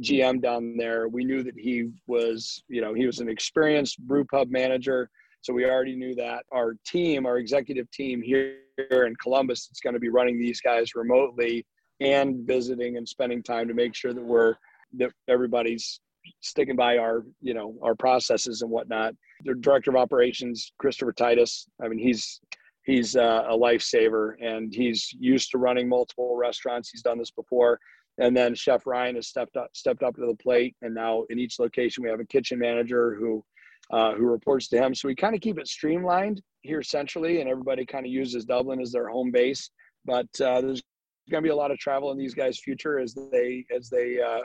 GM 0.01 0.43
down 0.43 0.77
there, 0.77 1.09
we 1.09 1.25
knew 1.25 1.43
that 1.43 1.59
he 1.59 1.91
was, 2.07 2.63
you 2.69 2.81
know, 2.81 2.95
he 2.95 3.07
was 3.07 3.21
an 3.21 3.29
experienced 3.29 3.99
brew 4.01 4.25
pub 4.25 4.51
manager. 4.51 5.09
So 5.41 5.53
we 5.53 5.67
already 5.67 5.95
knew 5.95 6.15
that 6.17 6.45
our 6.53 6.75
team, 6.87 7.27
our 7.27 7.39
executive 7.39 7.91
team 7.91 8.23
here 8.23 8.57
in 8.91 9.15
Columbus, 9.23 9.69
is 9.71 9.81
going 9.83 9.95
to 9.95 10.01
be 10.01 10.09
running 10.09 10.39
these 10.39 10.61
guys 10.61 10.95
remotely 10.95 11.65
and 12.01 12.47
visiting 12.47 12.97
and 12.97 13.09
spending 13.09 13.43
time 13.43 13.69
to 13.69 13.75
make 13.75 13.95
sure 13.95 14.13
that 14.13 14.25
we're 14.25 14.55
that 14.97 15.11
everybody's 15.29 16.01
sticking 16.41 16.77
by 16.77 16.99
our 16.99 17.25
you 17.41 17.55
know 17.55 17.75
our 17.83 17.95
processes 17.95 18.63
and 18.63 18.71
whatnot. 18.71 19.15
The 19.45 19.55
director 19.55 19.91
of 19.91 19.97
operations, 19.97 20.73
Christopher 20.79 21.13
Titus. 21.13 21.67
I 21.83 21.89
mean, 21.89 21.99
he's 21.99 22.41
he's 22.85 23.17
uh, 23.17 23.45
a 23.49 23.57
lifesaver 23.57 24.35
and 24.41 24.73
he's 24.73 25.09
used 25.19 25.51
to 25.51 25.59
running 25.59 25.89
multiple 25.89 26.37
restaurants. 26.37 26.91
He's 26.91 27.03
done 27.03 27.19
this 27.19 27.31
before. 27.31 27.79
And 28.19 28.37
then 28.37 28.55
Chef 28.55 28.87
Ryan 28.87 29.17
has 29.17 29.29
stepped 29.29 29.57
up 29.57 29.71
stepped 29.73 30.03
up 30.03 30.15
to 30.17 30.27
the 30.27 30.37
plate, 30.37 30.77
and 30.83 30.95
now 30.95 31.25
in 31.31 31.39
each 31.39 31.59
location 31.59 32.03
we 32.05 32.11
have 32.11 32.21
a 32.21 32.25
kitchen 32.25 32.59
manager 32.59 33.15
who 33.15 33.45
uh, 33.91 34.15
who 34.15 34.25
reports 34.25 34.69
to 34.69 34.79
him. 34.79 34.95
So 34.95 35.09
we 35.09 35.15
kind 35.15 35.35
of 35.35 35.41
keep 35.41 35.59
it 35.59 35.69
streamlined 35.69 36.41
here 36.63 36.83
centrally, 36.83 37.41
and 37.41 37.51
everybody 37.51 37.85
kind 37.85 38.07
of 38.07 38.13
uses 38.13 38.45
Dublin 38.45 38.81
as 38.81 38.93
their 38.93 39.09
home 39.09 39.31
base. 39.31 39.71
But 40.05 40.29
uh, 40.41 40.61
there's 40.61 40.83
going 41.31 41.43
to 41.43 41.47
be 41.47 41.53
a 41.53 41.57
lot 41.57 41.71
of 41.71 41.79
travel 41.79 42.11
in 42.13 42.19
these 42.19 42.35
guys' 42.35 42.59
future 42.59 42.99
as 42.99 43.15
they 43.15 43.65
as 43.75 43.89
they 43.89 44.21
uh, 44.21 44.41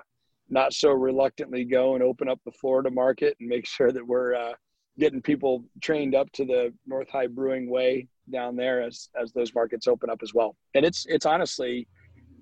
not 0.50 0.74
so 0.74 0.92
reluctantly 0.92 1.64
go 1.64 1.96
and 1.96 2.04
open 2.04 2.28
up 2.28 2.40
the 2.46 2.52
Florida 2.52 2.90
market 2.90 3.38
and 3.40 3.50
make 3.50 3.66
sure 3.68 3.92
that 3.92 4.06
we're 4.06 4.36
uh, 4.36 4.54
getting 4.98 5.22
people 5.22 5.64
trained 5.82 6.16
up 6.16 6.32
to 6.34 6.46
the 6.46 6.74
North 6.86 7.10
High 7.10 7.28
Brewing 7.28 7.70
way 7.70 8.08
down 8.32 8.56
there 8.56 8.82
as 8.82 9.10
as 9.20 9.32
those 9.32 9.54
markets 9.54 9.88
open 9.88 10.10
up 10.10 10.20
as 10.22 10.34
well. 10.34 10.56
And 10.74 10.86
it's 10.86 11.06
it's 11.08 11.26
honestly 11.26 11.88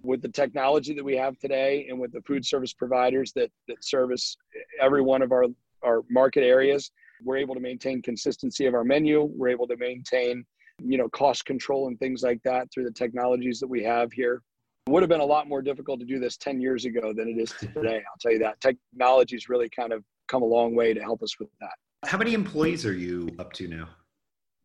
with 0.08 0.22
the 0.22 0.30
technology 0.30 0.94
that 0.94 1.04
we 1.04 1.18
have 1.18 1.38
today 1.38 1.86
and 1.90 2.00
with 2.00 2.14
the 2.14 2.22
food 2.22 2.46
service 2.46 2.72
providers 2.72 3.34
that, 3.36 3.52
that 3.68 3.84
service 3.84 4.38
every 4.82 5.02
one 5.02 5.22
of 5.22 5.34
our, 5.34 5.44
our 5.84 6.02
market 6.10 6.44
areas, 6.44 6.92
we're 7.26 7.36
able 7.36 7.54
to 7.54 7.60
maintain 7.60 8.02
consistency 8.02 8.66
of 8.68 8.74
our 8.74 8.86
menu. 8.86 9.30
We're 9.36 9.50
able 9.50 9.68
to 9.68 9.76
maintain, 9.76 10.46
you 10.82 10.98
know, 10.98 11.10
cost 11.10 11.46
control 11.46 11.90
and 11.90 12.00
things 12.00 12.24
like 12.24 12.42
that 12.44 12.72
through 12.74 12.86
the 12.86 12.92
technologies 12.92 13.60
that 13.60 13.68
we 13.68 13.84
have 13.84 14.14
here. 14.14 14.42
It 14.88 14.92
would 14.92 15.04
have 15.04 15.10
been 15.10 15.20
a 15.20 15.26
lot 15.26 15.50
more 15.50 15.62
difficult 15.62 16.00
to 16.00 16.06
do 16.06 16.20
this 16.20 16.38
10 16.38 16.62
years 16.62 16.86
ago 16.86 17.12
than 17.14 17.28
it 17.28 17.38
is 17.38 17.52
today. 17.60 17.98
I'll 17.98 18.20
tell 18.22 18.32
you 18.32 18.40
that. 18.40 18.62
Technology's 18.62 19.50
really 19.50 19.70
kind 19.70 19.92
of 19.92 20.06
come 20.30 20.42
a 20.42 20.46
long 20.46 20.74
way 20.74 20.94
to 20.94 21.02
help 21.02 21.22
us 21.22 21.38
with 21.38 21.50
that. 21.60 21.74
How 22.06 22.18
many 22.18 22.34
employees 22.34 22.86
are 22.86 22.94
you 22.94 23.36
up 23.40 23.52
to 23.54 23.68
now? 23.68 23.90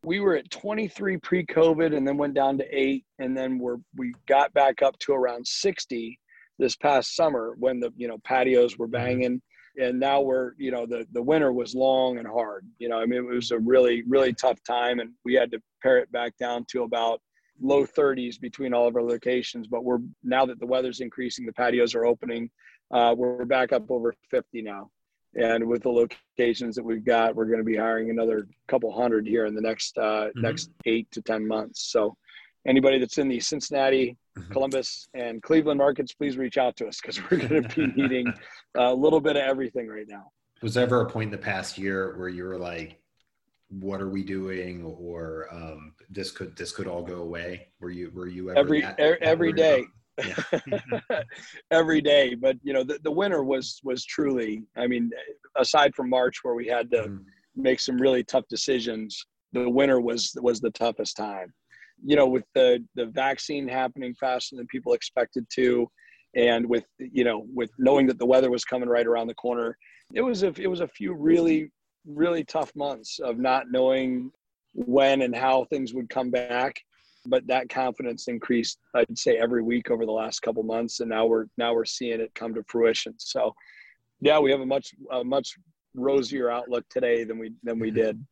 We 0.05 0.21
were 0.21 0.37
at 0.37 0.51
23 0.51 1.17
pre-COVID 1.19 1.97
and 1.97 2.07
then 2.07 2.17
went 2.17 2.35
down 2.35 2.59
to 2.59 2.65
eight, 2.71 3.05
and 3.19 3.37
then 3.37 3.59
we're 3.59 3.79
we 3.97 4.15
got 4.27 4.53
back 4.53 4.83
up 4.83 4.99
to 5.01 5.13
around 5.13 5.47
60 5.47 6.19
this 6.59 6.77
past 6.77 7.15
summer 7.15 7.55
when 7.59 7.81
the 7.81 7.91
you 7.97 8.09
know 8.09 8.19
patios 8.25 8.77
were 8.77 8.87
mm-hmm. 8.87 9.05
banging, 9.05 9.43
and 9.81 9.99
now 9.99 10.21
we're 10.21 10.53
you 10.59 10.71
know 10.71 10.87
the 10.87 11.07
the 11.13 11.23
winter 11.23 11.53
was 11.53 11.75
long 11.75 12.19
and 12.19 12.27
hard. 12.27 12.67
You 12.79 12.89
know, 12.89 12.99
I 12.99 13.07
mean 13.07 13.21
it 13.21 13.35
was 13.35 13.51
a 13.51 13.59
really 13.59 14.03
really 14.09 14.33
tough 14.33 14.59
time, 14.65 15.01
and 15.01 15.11
we 15.25 15.35
had 15.35 15.51
to 15.53 15.61
pare 15.83 15.99
it 15.99 16.11
back 16.13 16.37
down 16.39 16.65
to 16.71 16.83
about 16.83 17.21
low 17.61 17.87
30s 17.87 18.41
between 18.41 18.75
all 18.75 18.89
of 18.89 18.97
our 18.97 19.03
locations. 19.03 19.69
But 19.69 19.85
we're 19.85 20.01
now 20.25 20.47
that 20.47 20.59
the 20.59 20.67
weather's 20.67 21.01
increasing, 21.01 21.47
the 21.47 21.53
patios 21.53 21.95
are 21.95 22.07
opening. 22.07 22.51
Uh, 22.93 23.15
we're 23.17 23.45
back 23.45 23.73
up 23.73 23.91
over 23.91 24.15
50 24.31 24.63
now. 24.63 24.91
And 25.35 25.67
with 25.67 25.83
the 25.83 25.89
locations 25.89 26.77
that 26.77 26.85
we've 26.85 27.05
got, 27.05 27.35
we're 27.35 27.47
going 27.47 27.59
to 27.59 27.65
be 27.65 27.77
hiring 27.77 28.11
another 28.11 28.47
couple 28.69 28.93
hundred 28.93 29.27
here 29.27 29.47
in 29.47 29.55
the 29.55 29.61
next 29.61 29.97
uh, 29.97 30.29
mm-hmm. 30.29 30.43
next 30.43 30.71
eight 30.85 31.11
to 31.13 31.23
ten 31.23 31.47
months. 31.47 31.91
So, 31.91 32.17
anybody 32.67 32.99
that's 32.99 33.19
in 33.19 33.29
the 33.29 33.41
Cincinnati, 33.41 34.17
mm-hmm. 34.39 34.53
Columbus, 34.53 35.09
and 35.15 35.43
Cleveland 35.43 35.79
markets, 35.79 36.13
please 36.13 36.37
reach 36.37 36.59
out 36.59 36.77
to 36.77 36.87
us 36.87 37.01
because 37.01 37.19
we're 37.31 37.39
going 37.39 37.63
to 37.63 37.69
be 37.69 37.87
needing 38.03 38.33
a 38.77 38.95
little 38.95 39.21
bit 39.21 39.37
of 39.37 39.43
everything 39.43 39.89
right 39.89 40.07
now. 40.07 40.31
Was 40.61 40.75
there 40.75 40.85
ever 40.85 41.01
a 41.01 41.11
point 41.11 41.29
in 41.29 41.33
the 41.33 41.39
past 41.39 41.79
year 41.79 42.17
where 42.19 42.29
you 42.29 42.45
were 42.45 42.59
like, 42.59 43.01
"What 43.71 44.03
are 44.03 44.11
we 44.11 44.23
doing?" 44.23 44.85
or 44.85 45.49
um, 45.51 45.95
"This 46.11 46.31
could 46.31 46.57
this 46.57 46.73
could 46.73 46.87
all 46.87 47.03
go 47.03 47.23
away"? 47.23 47.69
Were 47.81 47.91
you 47.91 48.11
were 48.15 48.29
you 48.29 48.51
ever 48.51 48.61
every 48.61 48.81
that, 48.83 49.01
every 49.01 49.53
day? 49.55 49.87
About? 50.19 51.25
every 51.71 52.01
day. 52.01 52.35
But 52.35 52.57
you 52.63 52.73
know, 52.73 52.85
the, 52.85 52.99
the 53.03 53.11
winter 53.11 53.45
was 53.45 53.81
was 53.85 54.05
truly. 54.05 54.63
I 54.77 54.87
mean, 54.87 55.11
aside 55.57 55.95
from 55.95 56.11
March 56.11 56.39
where 56.43 56.55
we 56.55 56.67
had 56.67 56.91
to 56.93 57.03
mm. 57.05 57.25
make 57.57 57.81
some 57.81 58.01
really 58.01 58.25
tough 58.25 58.45
decisions, 58.49 59.25
the 59.53 59.69
winter 59.69 60.01
was 60.01 60.33
was 60.41 60.61
the 60.61 60.71
toughest 60.71 61.17
time. 61.17 61.53
You 62.05 62.17
know, 62.17 62.27
with 62.27 62.45
the 62.55 62.85
the 62.95 63.07
vaccine 63.07 63.69
happening 63.69 64.15
faster 64.15 64.57
than 64.57 64.67
people 64.67 64.93
expected 64.93 65.47
to, 65.55 65.89
and 66.35 66.67
with 66.67 66.85
you 66.99 67.25
know 67.25 67.47
with 67.55 67.71
knowing 67.79 68.07
that 68.09 68.19
the 68.19 68.27
weather 68.27 68.51
was 68.51 68.65
coming 68.65 68.89
right 68.89 69.07
around 69.07 69.29
the 69.29 69.35
corner, 69.35 69.77
it 70.15 70.23
was 70.23 70.43
a 70.43 70.53
it 70.59 70.69
was 70.69 70.81
a 70.81 70.89
few 70.89 71.15
really 71.15 71.71
really 72.07 72.45
tough 72.45 72.75
months 72.75 73.21
of 73.21 73.39
not 73.39 73.71
knowing 73.71 74.31
when 74.75 75.23
and 75.23 75.37
how 75.37 75.65
things 75.67 75.95
would 75.95 76.09
come 76.09 76.31
back 76.31 76.75
but 77.27 77.47
that 77.47 77.69
confidence 77.69 78.29
increased 78.29 78.79
i'd 78.95 79.19
say 79.19 79.37
every 79.37 79.63
week 79.63 79.91
over 79.91 80.05
the 80.05 80.13
last 80.13 80.41
couple 80.41 80.63
months 80.63 81.01
and 81.01 81.11
now 81.11 81.27
we're 81.27 81.47
now 81.57 81.73
we're 81.73 81.85
seeing 81.85 82.21
it 82.21 82.35
come 82.35 82.55
to 82.55 82.63
fruition 82.67 83.15
so 83.19 83.55
yeah 84.21 84.39
we 84.39 84.51
have 84.51 84.61
a 84.61 84.67
much 84.67 84.93
a 85.13 85.23
much 85.23 85.57
rosier 85.95 86.51
outlook 86.51 86.85
today 86.89 87.25
than 87.25 87.39
we 87.39 87.53
than 87.63 87.79
we 87.79 87.89
mm-hmm. 87.89 87.97
did 87.97 88.27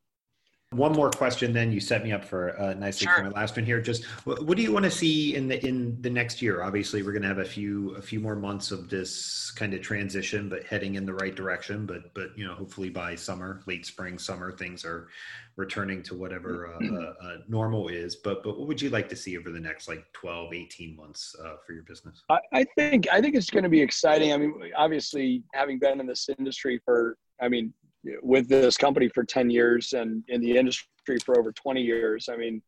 one 0.72 0.92
more 0.92 1.10
question, 1.10 1.52
then 1.52 1.72
you 1.72 1.80
set 1.80 2.04
me 2.04 2.12
up 2.12 2.24
for 2.24 2.58
uh, 2.60 2.74
nicely 2.74 3.06
sure. 3.06 3.16
for 3.16 3.24
my 3.24 3.30
last 3.30 3.56
one 3.56 3.64
here. 3.64 3.80
Just 3.80 4.04
what, 4.24 4.46
what, 4.46 4.56
do 4.56 4.62
you 4.62 4.72
want 4.72 4.84
to 4.84 4.90
see 4.90 5.34
in 5.34 5.48
the 5.48 5.66
in 5.66 6.00
the 6.00 6.10
next 6.10 6.40
year? 6.40 6.62
Obviously, 6.62 7.02
we're 7.02 7.10
going 7.10 7.22
to 7.22 7.28
have 7.28 7.38
a 7.38 7.44
few 7.44 7.96
a 7.96 8.02
few 8.02 8.20
more 8.20 8.36
months 8.36 8.70
of 8.70 8.88
this 8.88 9.50
kind 9.50 9.74
of 9.74 9.80
transition, 9.80 10.48
but 10.48 10.62
heading 10.62 10.94
in 10.94 11.04
the 11.04 11.12
right 11.12 11.34
direction. 11.34 11.86
But 11.86 12.14
but 12.14 12.38
you 12.38 12.46
know, 12.46 12.54
hopefully 12.54 12.88
by 12.88 13.16
summer, 13.16 13.62
late 13.66 13.84
spring, 13.84 14.16
summer, 14.16 14.52
things 14.52 14.84
are 14.84 15.08
returning 15.56 16.04
to 16.04 16.14
whatever 16.14 16.72
uh, 16.72 16.86
uh, 16.86 17.14
uh, 17.20 17.36
normal 17.48 17.88
is. 17.88 18.14
But 18.14 18.44
but 18.44 18.56
what 18.56 18.68
would 18.68 18.80
you 18.80 18.90
like 18.90 19.08
to 19.08 19.16
see 19.16 19.36
over 19.36 19.50
the 19.50 19.58
next 19.58 19.88
like 19.88 20.04
12, 20.12 20.54
18 20.54 20.94
months 20.94 21.34
uh, 21.44 21.56
for 21.66 21.72
your 21.72 21.82
business? 21.82 22.22
I, 22.30 22.38
I 22.52 22.64
think 22.76 23.08
I 23.12 23.20
think 23.20 23.34
it's 23.34 23.50
going 23.50 23.64
to 23.64 23.68
be 23.68 23.80
exciting. 23.80 24.32
I 24.32 24.36
mean, 24.36 24.54
obviously, 24.76 25.42
having 25.52 25.80
been 25.80 25.98
in 25.98 26.06
this 26.06 26.28
industry 26.38 26.80
for 26.84 27.16
I 27.42 27.48
mean 27.48 27.74
with 28.22 28.48
this 28.48 28.76
company 28.76 29.08
for 29.08 29.24
10 29.24 29.50
years 29.50 29.92
and 29.92 30.22
in 30.28 30.40
the 30.40 30.56
industry 30.56 31.18
for 31.24 31.38
over 31.38 31.52
20 31.52 31.82
years. 31.82 32.28
I 32.30 32.36
mean, 32.36 32.62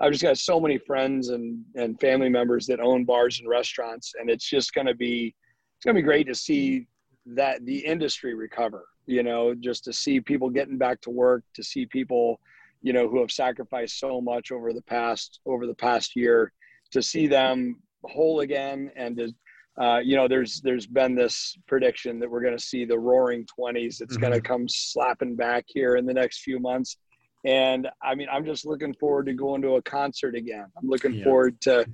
I've 0.00 0.12
just 0.12 0.22
got 0.22 0.38
so 0.38 0.58
many 0.58 0.78
friends 0.78 1.28
and, 1.28 1.62
and 1.74 2.00
family 2.00 2.30
members 2.30 2.66
that 2.66 2.80
own 2.80 3.04
bars 3.04 3.38
and 3.38 3.48
restaurants, 3.48 4.14
and 4.18 4.30
it's 4.30 4.48
just 4.48 4.72
going 4.72 4.86
to 4.86 4.94
be 4.94 5.34
it's 5.76 5.84
going 5.84 5.94
to 5.94 6.02
be 6.02 6.06
great 6.06 6.26
to 6.26 6.34
see 6.34 6.86
that 7.26 7.64
the 7.64 7.78
industry 7.78 8.34
recover. 8.34 8.86
You 9.06 9.22
know, 9.22 9.54
just 9.54 9.84
to 9.84 9.92
see 9.92 10.20
people 10.20 10.48
getting 10.48 10.78
back 10.78 11.00
to 11.02 11.10
work, 11.10 11.42
to 11.54 11.62
see 11.62 11.84
people, 11.84 12.40
you 12.80 12.92
know, 12.92 13.08
who 13.08 13.20
have 13.20 13.30
sacrificed 13.30 13.98
so 13.98 14.20
much 14.20 14.52
over 14.52 14.72
the 14.72 14.82
past 14.82 15.40
over 15.44 15.66
the 15.66 15.74
past 15.74 16.16
year, 16.16 16.52
to 16.92 17.02
see 17.02 17.26
them 17.26 17.76
whole 18.04 18.40
again, 18.40 18.90
and 18.96 19.16
to 19.18 19.34
uh, 19.78 19.98
you 19.98 20.16
know, 20.16 20.28
there's 20.28 20.60
there's 20.62 20.86
been 20.86 21.14
this 21.14 21.56
prediction 21.66 22.18
that 22.20 22.30
we're 22.30 22.42
going 22.42 22.56
to 22.56 22.62
see 22.62 22.84
the 22.84 22.98
Roaring 22.98 23.46
Twenties. 23.46 24.00
It's 24.00 24.14
mm-hmm. 24.14 24.20
going 24.20 24.32
to 24.32 24.40
come 24.40 24.68
slapping 24.68 25.36
back 25.36 25.64
here 25.66 25.96
in 25.96 26.06
the 26.06 26.14
next 26.14 26.42
few 26.42 26.58
months, 26.58 26.96
and 27.44 27.88
I 28.02 28.14
mean, 28.14 28.28
I'm 28.30 28.44
just 28.44 28.66
looking 28.66 28.94
forward 28.94 29.26
to 29.26 29.34
going 29.34 29.62
to 29.62 29.76
a 29.76 29.82
concert 29.82 30.34
again. 30.34 30.66
I'm 30.76 30.88
looking 30.88 31.14
yeah. 31.14 31.24
forward 31.24 31.60
to 31.62 31.86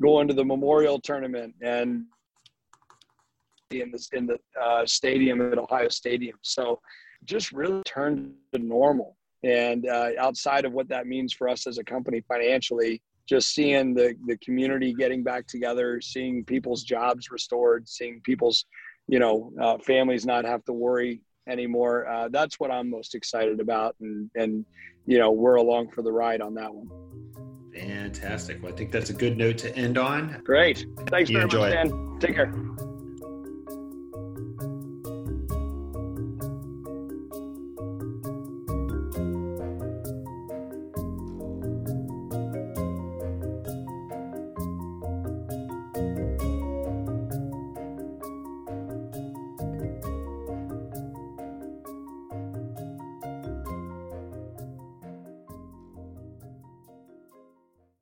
going 0.00 0.28
to 0.28 0.34
the 0.34 0.44
Memorial 0.44 1.00
Tournament 1.00 1.54
and 1.62 2.04
in 3.70 3.90
the 3.90 4.08
in 4.12 4.26
the 4.26 4.38
uh, 4.60 4.84
stadium 4.86 5.40
at 5.52 5.58
Ohio 5.58 5.88
Stadium. 5.88 6.36
So, 6.42 6.80
just 7.24 7.52
really 7.52 7.82
turn 7.84 8.34
to 8.52 8.58
normal. 8.58 9.16
And 9.44 9.88
uh, 9.88 10.10
outside 10.20 10.64
of 10.64 10.72
what 10.72 10.88
that 10.88 11.06
means 11.06 11.32
for 11.32 11.48
us 11.48 11.66
as 11.66 11.78
a 11.78 11.84
company 11.84 12.22
financially, 12.28 13.02
just 13.28 13.54
seeing 13.54 13.94
the 13.94 14.14
the 14.26 14.36
community 14.38 14.92
getting 14.92 15.22
back 15.22 15.46
together, 15.46 16.00
seeing 16.00 16.44
people's 16.44 16.82
jobs 16.82 17.30
restored, 17.30 17.88
seeing 17.88 18.20
people's 18.22 18.64
you 19.08 19.18
know 19.18 19.52
uh, 19.60 19.78
families 19.78 20.26
not 20.26 20.44
have 20.44 20.64
to 20.64 20.72
worry 20.72 21.20
anymore. 21.48 22.06
Uh, 22.06 22.28
that's 22.28 22.58
what 22.60 22.70
I'm 22.70 22.90
most 22.90 23.14
excited 23.14 23.60
about, 23.60 23.96
and 24.00 24.30
and 24.34 24.64
you 25.06 25.18
know 25.18 25.30
we're 25.30 25.56
along 25.56 25.90
for 25.90 26.02
the 26.02 26.12
ride 26.12 26.40
on 26.40 26.54
that 26.54 26.72
one. 26.72 26.88
Fantastic. 27.74 28.62
Well, 28.62 28.72
I 28.72 28.76
think 28.76 28.92
that's 28.92 29.10
a 29.10 29.14
good 29.14 29.38
note 29.38 29.58
to 29.58 29.74
end 29.74 29.96
on. 29.96 30.42
Great. 30.44 30.86
Thanks 31.06 31.30
you 31.30 31.38
very 31.38 31.60
much, 31.60 31.72
Dan. 31.72 32.18
Take 32.20 32.34
care. 32.34 32.52